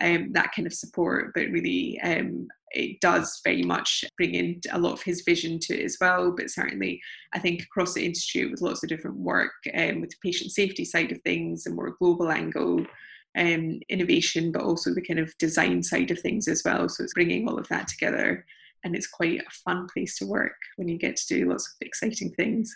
um, 0.00 0.32
that 0.32 0.52
kind 0.54 0.66
of 0.66 0.72
support, 0.72 1.32
but 1.34 1.48
really 1.50 2.00
um, 2.00 2.48
it 2.72 3.00
does 3.00 3.40
very 3.44 3.62
much 3.62 4.04
bring 4.16 4.34
in 4.34 4.60
a 4.70 4.78
lot 4.78 4.92
of 4.92 5.02
his 5.02 5.22
vision 5.22 5.58
to 5.60 5.78
it 5.78 5.84
as 5.84 5.96
well. 6.00 6.32
But 6.36 6.50
certainly, 6.50 7.00
I 7.32 7.38
think 7.38 7.62
across 7.62 7.94
the 7.94 8.04
institute 8.04 8.50
with 8.50 8.60
lots 8.60 8.82
of 8.82 8.88
different 8.88 9.16
work 9.18 9.52
um, 9.74 10.00
with 10.00 10.10
the 10.10 10.16
patient 10.22 10.52
safety 10.52 10.84
side 10.84 11.12
of 11.12 11.20
things, 11.22 11.66
a 11.66 11.70
more 11.70 11.96
global 11.98 12.30
angle, 12.30 12.86
um, 13.36 13.80
innovation, 13.88 14.52
but 14.52 14.62
also 14.62 14.92
the 14.92 15.02
kind 15.02 15.20
of 15.20 15.36
design 15.38 15.82
side 15.82 16.10
of 16.10 16.20
things 16.20 16.48
as 16.48 16.62
well. 16.64 16.88
So 16.88 17.04
it's 17.04 17.14
bringing 17.14 17.48
all 17.48 17.58
of 17.58 17.68
that 17.68 17.88
together, 17.88 18.44
and 18.84 18.94
it's 18.94 19.06
quite 19.06 19.40
a 19.40 19.50
fun 19.50 19.86
place 19.92 20.18
to 20.18 20.26
work 20.26 20.56
when 20.76 20.88
you 20.88 20.98
get 20.98 21.16
to 21.16 21.26
do 21.26 21.48
lots 21.48 21.66
of 21.66 21.86
exciting 21.86 22.32
things. 22.32 22.74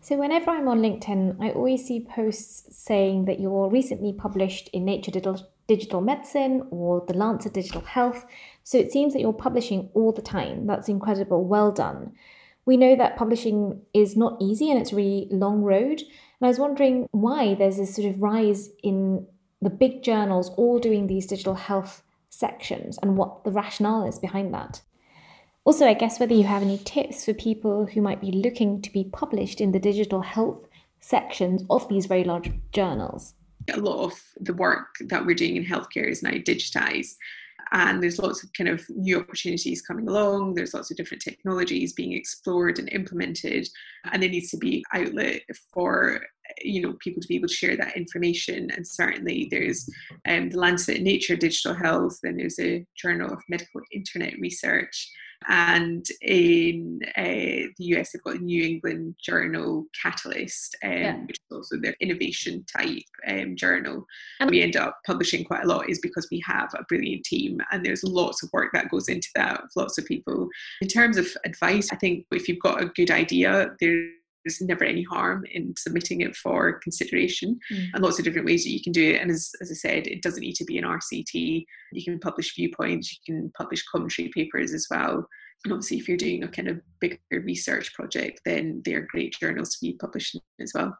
So, 0.00 0.16
whenever 0.16 0.52
I'm 0.52 0.68
on 0.68 0.82
LinkedIn, 0.82 1.38
I 1.40 1.50
always 1.50 1.84
see 1.84 2.00
posts 2.00 2.76
saying 2.76 3.24
that 3.24 3.40
you're 3.40 3.68
recently 3.68 4.12
published 4.12 4.68
in 4.68 4.84
Nature 4.84 5.10
Digital 5.66 6.00
medicine 6.00 6.66
or 6.70 7.04
the 7.06 7.14
Lancet 7.14 7.52
Digital 7.52 7.80
Health. 7.80 8.24
So 8.62 8.78
it 8.78 8.92
seems 8.92 9.12
that 9.12 9.20
you're 9.20 9.32
publishing 9.32 9.90
all 9.94 10.12
the 10.12 10.22
time. 10.22 10.66
That's 10.66 10.88
incredible. 10.88 11.44
Well 11.44 11.72
done. 11.72 12.12
We 12.64 12.76
know 12.76 12.96
that 12.96 13.16
publishing 13.16 13.80
is 13.94 14.16
not 14.16 14.36
easy 14.40 14.70
and 14.70 14.80
it's 14.80 14.92
a 14.92 14.96
really 14.96 15.28
long 15.30 15.62
road. 15.62 16.00
And 16.00 16.42
I 16.42 16.48
was 16.48 16.58
wondering 16.58 17.08
why 17.12 17.54
there's 17.54 17.76
this 17.76 17.94
sort 17.94 18.12
of 18.12 18.20
rise 18.20 18.70
in 18.82 19.26
the 19.62 19.70
big 19.70 20.02
journals 20.02 20.50
all 20.56 20.78
doing 20.78 21.06
these 21.06 21.26
digital 21.26 21.54
health 21.54 22.02
sections 22.28 22.98
and 23.02 23.16
what 23.16 23.44
the 23.44 23.50
rationale 23.50 24.04
is 24.06 24.18
behind 24.18 24.52
that. 24.52 24.82
Also, 25.64 25.86
I 25.86 25.94
guess 25.94 26.20
whether 26.20 26.34
you 26.34 26.44
have 26.44 26.62
any 26.62 26.78
tips 26.78 27.24
for 27.24 27.34
people 27.34 27.86
who 27.86 28.00
might 28.00 28.20
be 28.20 28.30
looking 28.30 28.82
to 28.82 28.92
be 28.92 29.04
published 29.04 29.60
in 29.60 29.72
the 29.72 29.80
digital 29.80 30.20
health 30.20 30.68
sections 31.00 31.64
of 31.70 31.88
these 31.88 32.06
very 32.06 32.24
large 32.24 32.50
journals 32.72 33.34
a 33.72 33.80
lot 33.80 34.04
of 34.04 34.12
the 34.40 34.54
work 34.54 34.88
that 35.00 35.24
we're 35.24 35.34
doing 35.34 35.56
in 35.56 35.64
healthcare 35.64 36.08
is 36.08 36.22
now 36.22 36.30
digitized. 36.30 37.14
And 37.72 38.00
there's 38.00 38.20
lots 38.20 38.44
of 38.44 38.52
kind 38.52 38.68
of 38.68 38.84
new 38.90 39.18
opportunities 39.18 39.82
coming 39.82 40.08
along. 40.08 40.54
There's 40.54 40.72
lots 40.72 40.90
of 40.90 40.96
different 40.96 41.22
technologies 41.22 41.92
being 41.92 42.12
explored 42.12 42.78
and 42.78 42.88
implemented. 42.92 43.68
And 44.12 44.22
there 44.22 44.30
needs 44.30 44.50
to 44.50 44.56
be 44.56 44.84
outlet 44.94 45.42
for 45.72 46.20
you 46.62 46.80
know 46.80 46.94
people 47.00 47.20
to 47.20 47.28
be 47.28 47.36
able 47.36 47.48
to 47.48 47.54
share 47.54 47.76
that 47.76 47.96
information. 47.96 48.70
And 48.70 48.86
certainly 48.86 49.48
there's 49.50 49.88
um, 50.28 50.50
the 50.50 50.58
lancet 50.58 51.02
nature 51.02 51.36
digital 51.36 51.74
health 51.74 52.18
and 52.22 52.38
there's 52.38 52.60
a 52.60 52.86
journal 52.96 53.32
of 53.32 53.42
medical 53.48 53.80
internet 53.92 54.34
research 54.38 55.10
and 55.48 56.06
in 56.22 57.00
uh, 57.16 57.22
the 57.76 57.84
US, 57.96 58.12
they've 58.12 58.22
got 58.22 58.36
a 58.36 58.38
New 58.38 58.62
England 58.64 59.14
Journal 59.22 59.84
Catalyst, 60.00 60.76
um, 60.84 60.92
yeah. 60.92 61.16
which 61.26 61.38
is 61.38 61.56
also 61.56 61.76
their 61.76 61.94
innovation 62.00 62.64
type 62.64 63.02
um, 63.28 63.56
journal. 63.56 64.06
And 64.40 64.50
we 64.50 64.62
end 64.62 64.76
up 64.76 64.98
publishing 65.06 65.44
quite 65.44 65.64
a 65.64 65.66
lot 65.66 65.88
is 65.88 66.00
because 66.00 66.28
we 66.30 66.42
have 66.46 66.70
a 66.74 66.84
brilliant 66.84 67.24
team 67.24 67.60
and 67.70 67.84
there's 67.84 68.04
lots 68.04 68.42
of 68.42 68.50
work 68.52 68.72
that 68.72 68.90
goes 68.90 69.08
into 69.08 69.28
that, 69.34 69.62
lots 69.76 69.98
of 69.98 70.06
people. 70.06 70.48
In 70.80 70.88
terms 70.88 71.16
of 71.16 71.26
advice, 71.44 71.90
I 71.92 71.96
think 71.96 72.26
if 72.32 72.48
you've 72.48 72.60
got 72.60 72.82
a 72.82 72.86
good 72.86 73.10
idea, 73.10 73.70
there's 73.80 74.10
there's 74.46 74.60
never 74.60 74.84
any 74.84 75.02
harm 75.02 75.44
in 75.52 75.74
submitting 75.76 76.20
it 76.20 76.36
for 76.36 76.74
consideration 76.78 77.58
mm. 77.72 77.86
and 77.92 78.02
lots 78.02 78.18
of 78.18 78.24
different 78.24 78.46
ways 78.46 78.62
that 78.62 78.70
you 78.70 78.82
can 78.82 78.92
do 78.92 79.10
it. 79.10 79.20
And 79.20 79.30
as, 79.30 79.50
as 79.60 79.72
I 79.72 79.74
said, 79.74 80.06
it 80.06 80.22
doesn't 80.22 80.40
need 80.40 80.54
to 80.54 80.64
be 80.64 80.78
an 80.78 80.84
RCT. 80.84 81.64
You 81.92 82.04
can 82.04 82.20
publish 82.20 82.54
viewpoints, 82.54 83.12
you 83.12 83.18
can 83.34 83.50
publish 83.58 83.84
commentary 83.90 84.30
papers 84.32 84.72
as 84.72 84.86
well. 84.88 85.26
And 85.64 85.72
obviously, 85.72 85.96
if 85.96 86.06
you're 86.06 86.16
doing 86.16 86.44
a 86.44 86.48
kind 86.48 86.68
of 86.68 86.80
bigger 87.00 87.18
research 87.32 87.92
project, 87.94 88.40
then 88.44 88.82
they're 88.84 89.08
great 89.10 89.34
journals 89.40 89.70
to 89.70 89.78
be 89.80 89.94
published 89.94 90.38
as 90.60 90.70
well. 90.74 90.96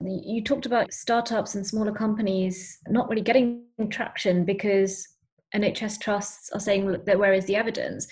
You 0.00 0.42
talked 0.44 0.66
about 0.66 0.92
startups 0.92 1.54
and 1.54 1.66
smaller 1.66 1.92
companies 1.92 2.78
not 2.88 3.08
really 3.08 3.22
getting 3.22 3.62
traction 3.90 4.44
because 4.44 5.08
NHS 5.54 5.98
trusts 6.00 6.50
are 6.50 6.60
saying 6.60 7.04
that 7.06 7.18
where 7.18 7.32
is 7.32 7.46
the 7.46 7.56
evidence? 7.56 8.06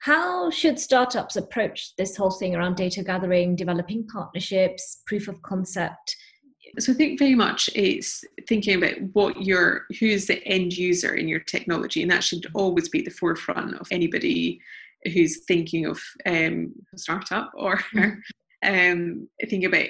How 0.00 0.48
should 0.50 0.78
startups 0.78 1.36
approach 1.36 1.94
this 1.96 2.16
whole 2.16 2.30
thing 2.30 2.56
around 2.56 2.76
data 2.76 3.02
gathering, 3.02 3.54
developing 3.54 4.06
partnerships, 4.06 5.02
proof 5.06 5.28
of 5.28 5.42
concept? 5.42 6.16
So 6.78 6.92
I 6.92 6.94
think 6.94 7.18
very 7.18 7.34
much 7.34 7.68
it's 7.74 8.24
thinking 8.48 8.78
about 8.78 8.94
what 9.12 9.42
your 9.42 9.86
who's 9.98 10.26
the 10.26 10.42
end 10.46 10.76
user 10.76 11.14
in 11.14 11.28
your 11.28 11.40
technology, 11.40 12.00
and 12.00 12.10
that 12.10 12.24
should 12.24 12.46
always 12.54 12.88
be 12.88 13.02
the 13.02 13.10
forefront 13.10 13.74
of 13.74 13.88
anybody 13.90 14.60
who's 15.12 15.44
thinking 15.44 15.86
of 15.86 16.00
um, 16.26 16.72
a 16.94 16.98
startup 16.98 17.50
or 17.54 17.76
mm-hmm. 17.94 18.10
um, 18.62 19.28
thinking 19.40 19.66
about 19.66 19.88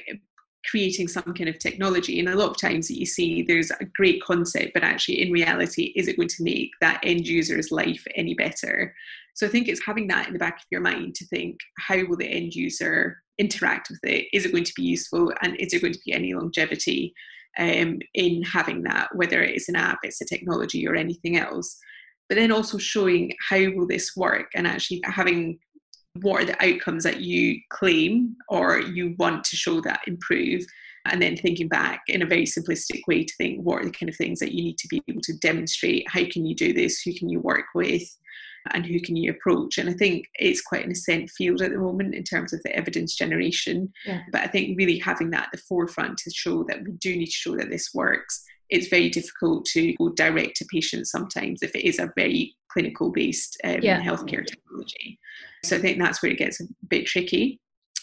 creating 0.69 1.09
some 1.09 1.35
kind 1.35 1.49
of 1.49 1.59
technology. 1.59 2.19
And 2.19 2.29
a 2.29 2.37
lot 2.37 2.51
of 2.51 2.61
times 2.61 2.91
you 2.91 3.07
see 3.07 3.43
there's 3.43 3.71
a 3.71 3.85
great 3.95 4.23
concept, 4.23 4.73
but 4.75 4.83
actually 4.83 5.23
in 5.23 5.33
reality, 5.33 5.93
is 5.97 6.09
it 6.09 6.17
going 6.17 6.29
to 6.29 6.45
make 6.45 6.71
that 6.81 7.01
end 7.03 7.27
user's 7.27 7.71
life 7.71 8.05
any 8.15 8.35
better? 8.35 8.95
So 9.35 9.47
I 9.47 9.51
think 9.51 9.69
it's 9.69 9.85
having 9.85 10.09
that 10.09 10.27
in 10.27 10.33
the 10.33 10.39
back 10.39 10.57
of 10.57 10.67
your 10.71 10.81
mind 10.81 11.15
to 11.17 11.27
think 11.27 11.59
how 11.79 12.05
will 12.07 12.17
the 12.17 12.29
end 12.29 12.55
user 12.55 13.19
interact 13.39 13.89
with 13.91 14.01
it? 14.03 14.27
Is 14.33 14.45
it 14.45 14.53
going 14.53 14.65
to 14.65 14.75
be 14.77 14.83
useful? 14.83 15.33
And 15.43 15.57
is 15.59 15.71
there 15.71 15.81
going 15.81 15.95
to 15.95 16.01
be 16.05 16.13
any 16.13 16.35
longevity 16.35 17.15
um, 17.59 18.01
in 18.15 18.43
having 18.43 18.83
that, 18.83 19.09
whether 19.15 19.43
it's 19.43 19.69
an 19.69 19.77
app, 19.77 20.01
it's 20.03 20.21
a 20.21 20.27
technology, 20.27 20.87
or 20.87 20.95
anything 20.95 21.39
else? 21.39 21.79
But 22.29 22.37
then 22.37 22.53
also 22.53 22.79
showing 22.79 23.33
how 23.49 23.59
will 23.75 23.87
this 23.87 24.13
work 24.17 24.51
and 24.55 24.67
actually 24.67 25.01
having 25.05 25.59
what 26.15 26.43
are 26.43 26.47
the 26.47 26.65
outcomes 26.65 27.05
that 27.05 27.21
you 27.21 27.61
claim 27.71 28.37
or 28.49 28.81
you 28.81 29.15
want 29.19 29.45
to 29.45 29.57
show 29.57 29.81
that 29.83 30.01
improve? 30.07 30.65
And 31.07 31.23
then 31.23 31.37
thinking 31.37 31.69
back 31.69 32.03
in 32.09 32.21
a 32.21 32.27
very 32.27 32.45
simplistic 32.45 33.01
way 33.09 33.25
to 33.25 33.35
think 33.37 33.61
what 33.63 33.81
are 33.81 33.87
the 33.87 33.91
kind 33.91 34.11
of 34.11 34.17
things 34.17 34.39
that 34.41 34.53
you 34.53 34.63
need 34.63 34.79
to 34.79 34.89
be 34.89 35.03
able 35.09 35.23
to 35.23 35.37
demonstrate? 35.39 36.05
How 36.09 36.25
can 36.31 36.45
you 36.45 36.55
do 36.55 36.73
this? 36.73 37.01
Who 37.01 37.15
can 37.15 37.29
you 37.31 37.41
work 37.41 37.67
with? 37.75 38.03
And 38.73 38.85
who 38.85 39.01
can 39.01 39.17
you 39.17 39.31
approach? 39.31 39.79
And 39.79 39.89
i 39.89 39.95
think 39.95 40.27
it's 40.35 40.61
quite 40.61 40.85
an 40.85 40.93
ascent 40.93 41.31
field 41.31 41.63
at 41.63 41.71
the 41.71 41.79
moment 41.79 42.15
in 42.15 42.25
terms 42.25 42.53
of 42.53 42.63
the 42.63 42.77
evidence 42.77 43.17
generation. 43.17 43.91
Yeah. 44.05 44.21
but 44.31 44.43
i 44.43 44.47
think 44.49 44.77
really 44.77 44.99
having 44.99 45.31
that 45.31 45.45
at 45.45 45.53
the 45.53 45.63
forefront 45.67 46.19
to 46.19 46.31
show 46.31 46.65
that 46.65 46.85
we 46.85 46.93
do 46.93 47.17
need 47.17 47.27
to 47.27 47.33
show 47.33 47.57
that 47.57 47.71
this 47.71 47.95
works 47.95 48.45
it's 48.69 48.89
very 48.89 49.09
difficult 49.09 49.65
to 49.67 49.95
go 49.95 50.11
direct 50.11 50.57
to 50.57 50.65
patients 50.67 51.11
sometimes 51.11 51.63
if 51.63 51.75
it 51.75 51.87
is 51.87 51.99
a 51.99 52.13
very 52.17 52.55
clinical 52.73 53.11
based 53.11 53.61
um, 53.65 53.79
yeah. 53.83 54.01
healthcare 54.01 54.47
technology 54.47 55.19
so 55.65 55.77
I 55.77 55.81
think 55.81 55.99
that's 55.99 56.23
where 56.23 56.33
it 56.33 56.39
gets 56.39 56.61
a 56.61 56.65
bit 56.89 57.07
tricky. 57.07 57.61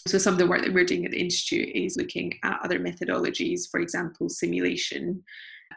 So 0.08 0.18
some 0.18 0.34
of 0.34 0.40
the 0.40 0.48
work 0.48 0.62
that 0.64 0.74
we're 0.74 0.86
doing 0.86 1.06
at 1.06 1.12
the 1.12 1.20
Institute 1.20 1.70
is 1.76 1.98
looking 1.98 2.34
at 2.44 2.60
other 2.64 2.80
methodologies, 2.80 3.70
for 3.70 3.80
example, 3.80 4.30
simulation 4.30 5.24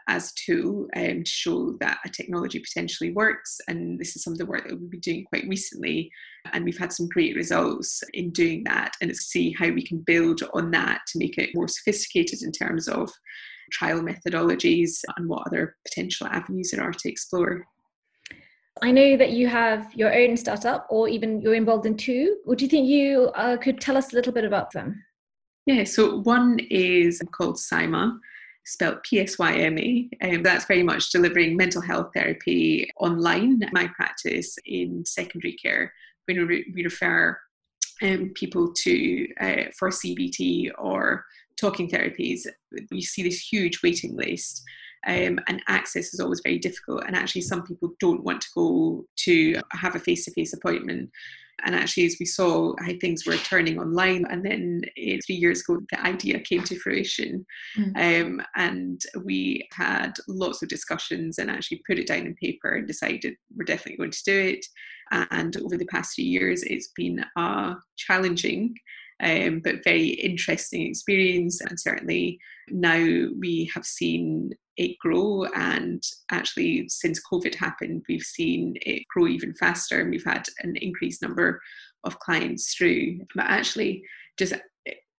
as 0.07 0.29
a 0.29 0.33
tool 0.45 0.87
um, 0.95 1.23
to 1.23 1.29
show 1.29 1.75
that 1.81 1.97
a 2.05 2.09
technology 2.09 2.59
potentially 2.59 3.11
works. 3.11 3.57
And 3.67 3.99
this 3.99 4.15
is 4.15 4.23
some 4.23 4.33
of 4.33 4.39
the 4.39 4.45
work 4.45 4.67
that 4.67 4.79
we've 4.79 4.91
been 4.91 4.99
doing 5.01 5.25
quite 5.25 5.47
recently. 5.49 6.09
And 6.53 6.63
we've 6.63 6.77
had 6.77 6.93
some 6.93 7.09
great 7.09 7.35
results 7.35 8.01
in 8.13 8.31
doing 8.31 8.63
that 8.65 8.93
and 9.01 9.13
see 9.15 9.53
how 9.57 9.69
we 9.69 9.85
can 9.85 9.99
build 9.99 10.41
on 10.53 10.71
that 10.71 11.01
to 11.07 11.19
make 11.19 11.37
it 11.37 11.49
more 11.53 11.67
sophisticated 11.67 12.41
in 12.41 12.51
terms 12.51 12.87
of 12.87 13.11
trial 13.71 14.01
methodologies 14.01 15.01
and 15.17 15.27
what 15.27 15.45
other 15.47 15.75
potential 15.85 16.27
avenues 16.27 16.71
there 16.71 16.83
are 16.83 16.93
to 16.93 17.09
explore. 17.09 17.65
I 18.81 18.91
know 18.91 19.17
that 19.17 19.31
you 19.31 19.47
have 19.47 19.93
your 19.93 20.13
own 20.13 20.37
startup, 20.37 20.87
or 20.89 21.09
even 21.09 21.41
you're 21.41 21.55
involved 21.55 21.85
in 21.85 21.97
two. 21.97 22.37
Would 22.45 22.61
you 22.61 22.67
think 22.67 22.87
you 22.87 23.31
uh, 23.35 23.57
could 23.57 23.81
tell 23.81 23.97
us 23.97 24.13
a 24.13 24.15
little 24.15 24.31
bit 24.31 24.45
about 24.45 24.71
them? 24.71 25.03
Yeah, 25.65 25.83
so 25.83 26.19
one 26.21 26.59
is 26.69 27.21
called 27.31 27.57
Psyma, 27.57 28.17
spelled 28.65 29.03
P 29.03 29.19
S 29.19 29.37
Y 29.37 29.53
M 29.53 29.77
A. 29.77 30.09
and 30.21 30.45
that's 30.45 30.65
very 30.65 30.83
much 30.83 31.11
delivering 31.11 31.57
mental 31.57 31.81
health 31.81 32.11
therapy 32.15 32.89
online. 32.97 33.59
My 33.71 33.87
practice 33.87 34.57
in 34.65 35.05
secondary 35.05 35.53
care, 35.53 35.93
when 36.25 36.47
we, 36.47 36.71
we 36.73 36.83
refer 36.83 37.37
um, 38.01 38.31
people 38.35 38.73
to 38.73 39.27
uh, 39.39 39.63
for 39.77 39.89
CBT 39.89 40.71
or 40.77 41.25
talking 41.57 41.89
therapies, 41.89 42.41
we 42.89 43.01
see 43.01 43.21
this 43.21 43.39
huge 43.51 43.83
waiting 43.83 44.15
list 44.15 44.63
um, 45.07 45.39
and 45.47 45.61
access 45.67 46.13
is 46.13 46.19
always 46.19 46.41
very 46.43 46.59
difficult. 46.59 47.03
And 47.05 47.15
actually, 47.15 47.41
some 47.41 47.63
people 47.63 47.93
don't 47.99 48.23
want 48.23 48.41
to 48.41 48.47
go 48.55 49.05
to 49.25 49.55
have 49.71 49.95
a 49.95 49.99
face 49.99 50.25
to 50.25 50.31
face 50.31 50.53
appointment. 50.53 51.09
And 51.63 51.75
actually, 51.75 52.07
as 52.07 52.17
we 52.19 52.25
saw 52.25 52.73
how 52.79 52.91
things 52.99 53.25
were 53.25 53.37
turning 53.37 53.79
online, 53.79 54.25
and 54.29 54.43
then 54.43 54.81
uh, 54.97 55.17
three 55.25 55.35
years 55.35 55.61
ago, 55.61 55.79
the 55.91 56.01
idea 56.01 56.39
came 56.39 56.63
to 56.63 56.79
fruition. 56.79 57.45
Mm. 57.77 58.23
Um, 58.23 58.41
and 58.55 59.01
we 59.23 59.67
had 59.71 60.13
lots 60.27 60.63
of 60.63 60.69
discussions 60.69 61.37
and 61.37 61.51
actually 61.51 61.81
put 61.85 61.99
it 61.99 62.07
down 62.07 62.25
in 62.25 62.35
paper 62.35 62.69
and 62.71 62.87
decided 62.87 63.35
we're 63.55 63.65
definitely 63.65 63.97
going 63.97 64.11
to 64.11 64.23
do 64.23 64.39
it. 64.39 64.65
And 65.11 65.55
over 65.57 65.77
the 65.77 65.85
past 65.87 66.13
few 66.13 66.25
years, 66.25 66.63
it's 66.63 66.89
been 66.95 67.23
a 67.35 67.75
challenging 67.97 68.75
um, 69.21 69.61
but 69.63 69.83
very 69.83 70.07
interesting 70.07 70.81
experience. 70.87 71.61
And 71.61 71.79
certainly 71.79 72.39
now 72.71 72.97
we 73.39 73.69
have 73.73 73.85
seen 73.85 74.51
it 74.77 74.97
grow. 74.99 75.45
And 75.55 76.03
actually, 76.31 76.85
since 76.89 77.21
COVID 77.31 77.55
happened, 77.55 78.03
we've 78.07 78.21
seen 78.21 78.75
it 78.81 79.03
grow 79.13 79.27
even 79.27 79.53
faster. 79.55 80.01
And 80.01 80.09
we've 80.09 80.25
had 80.25 80.45
an 80.59 80.75
increased 80.77 81.21
number 81.21 81.61
of 82.03 82.19
clients 82.19 82.73
through. 82.73 83.19
But 83.35 83.45
actually, 83.45 84.03
just 84.37 84.53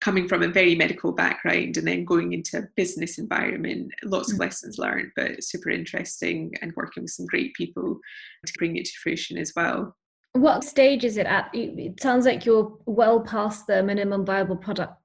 coming 0.00 0.26
from 0.26 0.42
a 0.42 0.48
very 0.48 0.74
medical 0.74 1.12
background 1.12 1.76
and 1.76 1.86
then 1.86 2.04
going 2.04 2.32
into 2.32 2.58
a 2.58 2.68
business 2.76 3.18
environment, 3.18 3.92
lots 4.04 4.32
mm-hmm. 4.32 4.34
of 4.34 4.38
mm. 4.38 4.44
lessons 4.46 4.78
learned, 4.78 5.12
but 5.14 5.42
super 5.44 5.70
interesting 5.70 6.52
and 6.60 6.72
working 6.76 7.04
with 7.04 7.12
some 7.12 7.26
great 7.26 7.54
people 7.54 7.98
to 8.44 8.52
bring 8.58 8.76
it 8.76 8.84
to 8.84 8.92
fruition 9.00 9.38
as 9.38 9.52
well. 9.54 9.96
What 10.32 10.64
stage 10.64 11.04
is 11.04 11.18
it 11.18 11.26
at? 11.26 11.50
It 11.52 12.00
sounds 12.02 12.26
like 12.26 12.46
you're 12.46 12.76
well 12.86 13.20
past 13.20 13.66
the 13.66 13.82
minimum 13.82 14.24
viable 14.24 14.56
product 14.56 14.94
mm, 14.94 15.01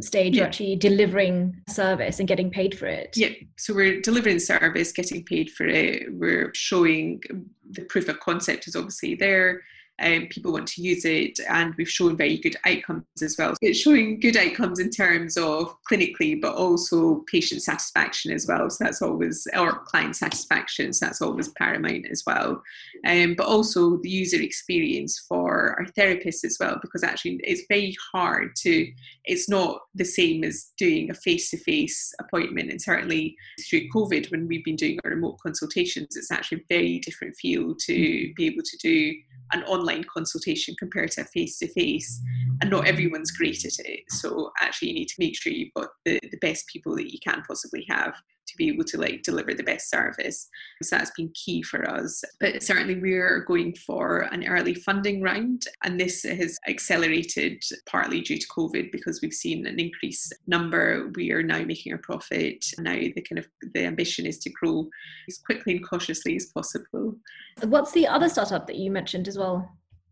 stage 0.00 0.36
yeah. 0.36 0.44
actually 0.44 0.76
delivering 0.76 1.56
service 1.68 2.18
and 2.18 2.28
getting 2.28 2.50
paid 2.50 2.78
for 2.78 2.86
it. 2.86 3.16
Yeah 3.16 3.30
so 3.56 3.74
we're 3.74 4.00
delivering 4.00 4.38
service 4.38 4.92
getting 4.92 5.24
paid 5.24 5.50
for 5.50 5.66
it. 5.66 6.12
We're 6.12 6.52
showing 6.54 7.22
the 7.70 7.82
proof 7.82 8.08
of 8.08 8.20
concept 8.20 8.66
is 8.66 8.76
obviously 8.76 9.14
there 9.14 9.62
um, 10.00 10.26
people 10.30 10.52
want 10.52 10.66
to 10.68 10.82
use 10.82 11.04
it, 11.04 11.38
and 11.48 11.74
we've 11.76 11.88
shown 11.88 12.16
very 12.16 12.38
good 12.38 12.56
outcomes 12.64 13.04
as 13.22 13.36
well. 13.38 13.54
It's 13.60 13.78
showing 13.78 14.20
good 14.20 14.36
outcomes 14.36 14.78
in 14.78 14.90
terms 14.90 15.36
of 15.36 15.74
clinically, 15.90 16.40
but 16.40 16.54
also 16.54 17.24
patient 17.30 17.62
satisfaction 17.62 18.32
as 18.32 18.46
well. 18.46 18.68
So 18.70 18.84
that's 18.84 19.02
always, 19.02 19.46
or 19.56 19.80
client 19.84 20.16
satisfaction, 20.16 20.92
so 20.92 21.06
that's 21.06 21.22
always 21.22 21.48
paramount 21.48 22.06
as 22.10 22.22
well. 22.26 22.62
Um, 23.06 23.34
but 23.36 23.46
also 23.46 23.98
the 23.98 24.10
user 24.10 24.40
experience 24.40 25.24
for 25.28 25.76
our 25.78 25.86
therapists 25.98 26.44
as 26.44 26.56
well, 26.60 26.78
because 26.80 27.02
actually 27.02 27.40
it's 27.44 27.62
very 27.68 27.96
hard 28.12 28.56
to, 28.56 28.90
it's 29.24 29.48
not 29.48 29.80
the 29.94 30.04
same 30.04 30.44
as 30.44 30.72
doing 30.78 31.10
a 31.10 31.14
face 31.14 31.50
to 31.50 31.56
face 31.58 32.12
appointment. 32.20 32.70
And 32.70 32.80
certainly 32.80 33.36
through 33.68 33.88
COVID, 33.94 34.30
when 34.30 34.48
we've 34.48 34.64
been 34.64 34.76
doing 34.76 34.98
our 35.04 35.10
remote 35.10 35.38
consultations, 35.42 36.16
it's 36.16 36.30
actually 36.30 36.58
a 36.58 36.74
very 36.74 36.98
different 36.98 37.36
feel 37.36 37.74
to 37.86 38.32
be 38.34 38.46
able 38.46 38.62
to 38.62 38.76
do 38.78 39.14
an 39.52 39.62
online 39.64 40.04
consultation 40.04 40.74
compared 40.78 41.10
to 41.12 41.24
face 41.24 41.58
to 41.58 41.68
face, 41.72 42.20
and 42.60 42.70
not 42.70 42.86
everyone's 42.86 43.30
great 43.30 43.64
at 43.64 43.72
it. 43.78 44.00
So, 44.10 44.50
actually, 44.60 44.88
you 44.88 44.94
need 44.94 45.08
to 45.08 45.14
make 45.18 45.40
sure 45.40 45.52
you've 45.52 45.74
got 45.74 45.88
the, 46.04 46.20
the 46.22 46.38
best 46.40 46.66
people 46.68 46.96
that 46.96 47.12
you 47.12 47.18
can 47.24 47.42
possibly 47.46 47.84
have 47.88 48.14
to 48.50 48.56
be 48.56 48.68
able 48.68 48.84
to 48.84 48.98
like 48.98 49.22
deliver 49.22 49.54
the 49.54 49.62
best 49.62 49.88
service. 49.90 50.48
So 50.82 50.96
that's 50.96 51.12
been 51.16 51.30
key 51.34 51.62
for 51.62 51.88
us. 51.88 52.22
But 52.40 52.62
certainly 52.62 53.00
we're 53.00 53.44
going 53.46 53.74
for 53.86 54.28
an 54.32 54.46
early 54.46 54.74
funding 54.74 55.22
round, 55.22 55.64
and 55.84 55.98
this 55.98 56.22
has 56.24 56.58
accelerated 56.68 57.62
partly 57.86 58.20
due 58.20 58.38
to 58.38 58.48
COVID 58.48 58.92
because 58.92 59.20
we've 59.22 59.32
seen 59.32 59.66
an 59.66 59.78
increased 59.78 60.34
number. 60.46 61.10
We 61.14 61.32
are 61.32 61.42
now 61.42 61.62
making 61.62 61.92
a 61.92 61.98
profit. 61.98 62.64
Now 62.78 62.94
the 62.94 63.22
kind 63.22 63.38
of 63.38 63.46
the 63.74 63.84
ambition 63.84 64.26
is 64.26 64.38
to 64.40 64.50
grow 64.50 64.88
as 65.28 65.38
quickly 65.38 65.76
and 65.76 65.88
cautiously 65.88 66.36
as 66.36 66.46
possible. 66.46 67.16
What's 67.62 67.92
the 67.92 68.06
other 68.06 68.28
startup 68.28 68.66
that 68.66 68.76
you 68.76 68.90
mentioned 68.90 69.28
as 69.28 69.38
well? 69.38 69.70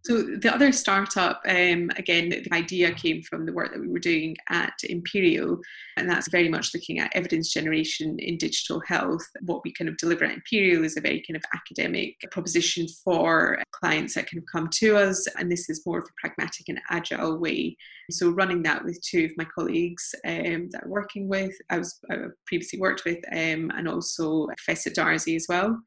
So 0.08 0.22
the 0.22 0.50
other 0.50 0.72
startup, 0.72 1.42
um, 1.46 1.90
again, 1.98 2.30
the 2.30 2.48
idea 2.54 2.92
came 2.92 3.22
from 3.22 3.44
the 3.44 3.52
work 3.52 3.74
that 3.74 3.80
we 3.80 3.88
were 3.88 3.98
doing 3.98 4.38
at 4.48 4.72
Imperial, 4.84 5.60
and 5.98 6.08
that's 6.08 6.30
very 6.30 6.48
much 6.48 6.72
looking 6.72 6.98
at 6.98 7.14
evidence 7.14 7.52
generation 7.52 8.18
in 8.18 8.38
digital 8.38 8.80
health. 8.88 9.20
What 9.42 9.60
we 9.64 9.72
kind 9.74 9.90
of 9.90 9.98
deliver 9.98 10.24
at 10.24 10.32
Imperial 10.32 10.82
is 10.82 10.96
a 10.96 11.02
very 11.02 11.22
kind 11.28 11.36
of 11.36 11.42
academic 11.54 12.14
proposition 12.30 12.86
for 13.04 13.62
clients 13.72 14.14
that 14.14 14.28
can 14.28 14.42
come 14.50 14.70
to 14.76 14.96
us, 14.96 15.26
and 15.38 15.52
this 15.52 15.68
is 15.68 15.84
more 15.84 15.98
of 15.98 16.04
a 16.04 16.26
pragmatic 16.26 16.70
and 16.70 16.80
agile 16.88 17.36
way. 17.36 17.76
So 18.10 18.30
running 18.30 18.62
that 18.62 18.82
with 18.86 18.98
two 19.02 19.26
of 19.26 19.32
my 19.36 19.44
colleagues 19.54 20.14
um, 20.26 20.70
that 20.70 20.84
I'm 20.84 20.90
working 20.90 21.28
with, 21.28 21.54
I 21.68 21.76
was 21.76 22.00
I 22.10 22.14
previously 22.46 22.80
worked 22.80 23.04
with, 23.04 23.18
um, 23.30 23.70
and 23.76 23.86
also 23.86 24.46
Professor 24.56 24.88
Darzi 24.88 25.36
as 25.36 25.44
well. 25.50 25.78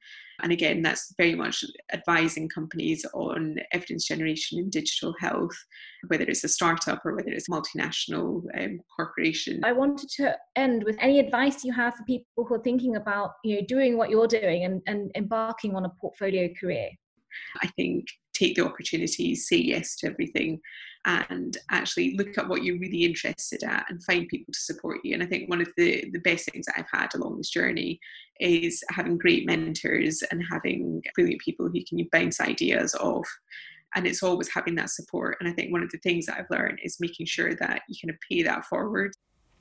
And 0.41 0.51
again, 0.51 0.81
that's 0.81 1.13
very 1.17 1.35
much 1.35 1.63
advising 1.93 2.49
companies 2.49 3.05
on 3.13 3.57
evidence 3.71 4.07
generation 4.07 4.59
in 4.59 4.69
digital 4.69 5.13
health, 5.19 5.55
whether 6.07 6.23
it's 6.23 6.43
a 6.43 6.49
startup 6.49 7.05
or 7.05 7.15
whether 7.15 7.29
it's 7.29 7.47
a 7.47 7.51
multinational 7.51 8.43
um, 8.59 8.79
corporation. 8.95 9.61
I 9.63 9.71
wanted 9.71 10.09
to 10.17 10.35
end 10.55 10.83
with 10.83 10.97
any 10.99 11.19
advice 11.19 11.63
you 11.63 11.73
have 11.73 11.95
for 11.95 12.03
people 12.03 12.25
who 12.35 12.53
are 12.55 12.63
thinking 12.63 12.95
about, 12.95 13.31
you 13.43 13.55
know, 13.55 13.65
doing 13.67 13.97
what 13.97 14.09
you're 14.09 14.27
doing 14.27 14.65
and, 14.65 14.81
and 14.87 15.11
embarking 15.15 15.75
on 15.75 15.85
a 15.85 15.89
portfolio 16.01 16.49
career. 16.59 16.89
I 17.61 17.67
think 17.77 18.07
take 18.33 18.55
the 18.55 18.65
opportunities, 18.65 19.47
say 19.47 19.57
yes 19.57 19.95
to 19.97 20.07
everything, 20.07 20.59
and 21.05 21.57
actually 21.69 22.15
look 22.15 22.37
at 22.37 22.47
what 22.47 22.63
you're 22.63 22.79
really 22.79 23.03
interested 23.03 23.63
at 23.63 23.85
and 23.89 24.03
find 24.03 24.27
people 24.27 24.53
to 24.53 24.59
support 24.59 24.99
you. 25.03 25.13
And 25.13 25.23
I 25.23 25.25
think 25.25 25.49
one 25.49 25.61
of 25.61 25.69
the, 25.77 26.09
the 26.11 26.19
best 26.19 26.49
things 26.49 26.65
that 26.67 26.75
I've 26.77 26.99
had 26.99 27.13
along 27.15 27.37
this 27.37 27.49
journey 27.49 27.99
is 28.39 28.83
having 28.89 29.17
great 29.17 29.45
mentors 29.45 30.23
and 30.31 30.43
having 30.51 31.01
brilliant 31.15 31.41
people 31.41 31.69
who 31.69 31.83
can 31.85 32.07
bounce 32.11 32.39
ideas 32.39 32.95
off. 32.95 33.27
And 33.95 34.07
it's 34.07 34.23
always 34.23 34.49
having 34.53 34.75
that 34.75 34.89
support. 34.89 35.37
And 35.39 35.49
I 35.49 35.53
think 35.53 35.71
one 35.71 35.83
of 35.83 35.91
the 35.91 35.99
things 35.99 36.25
that 36.27 36.37
I've 36.37 36.49
learned 36.49 36.79
is 36.83 36.97
making 36.99 37.25
sure 37.25 37.55
that 37.55 37.81
you 37.89 37.95
kind 38.01 38.13
of 38.13 38.17
pay 38.29 38.41
that 38.43 38.65
forward. 38.65 39.13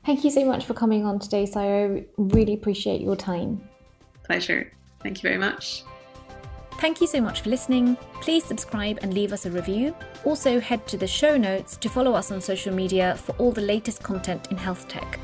Thank 0.05 0.25
you 0.25 0.31
so 0.31 0.45
much 0.45 0.65
for 0.65 0.75
coming 0.75 1.05
on 1.05 1.19
today, 1.19 1.45
Saira. 1.45 2.07
Really 2.17 2.55
appreciate 2.55 3.01
your 3.01 3.17
time. 3.17 3.61
Pleasure. 4.25 4.73
Thank 5.03 5.23
you 5.23 5.29
very 5.29 5.39
much. 5.39 5.85
Thank 6.81 7.03
you 7.03 7.07
so 7.07 7.21
much 7.21 7.43
for 7.43 7.51
listening. 7.51 7.99
Please 8.23 8.43
subscribe 8.43 9.01
and 9.03 9.13
leave 9.13 9.35
us 9.35 9.45
a 9.45 9.51
review. 9.51 9.95
Also, 10.25 10.59
head 10.59 10.87
to 10.87 10.97
the 10.97 11.07
show 11.07 11.37
notes 11.37 11.77
to 11.77 11.91
follow 11.91 12.15
us 12.15 12.33
on 12.33 12.41
social 12.41 12.73
media 12.73 13.17
for 13.17 13.33
all 13.33 13.53
the 13.53 13.61
latest 13.61 14.03
content 14.03 14.51
in 14.51 14.57
health 14.57 14.89
tech. 14.89 15.21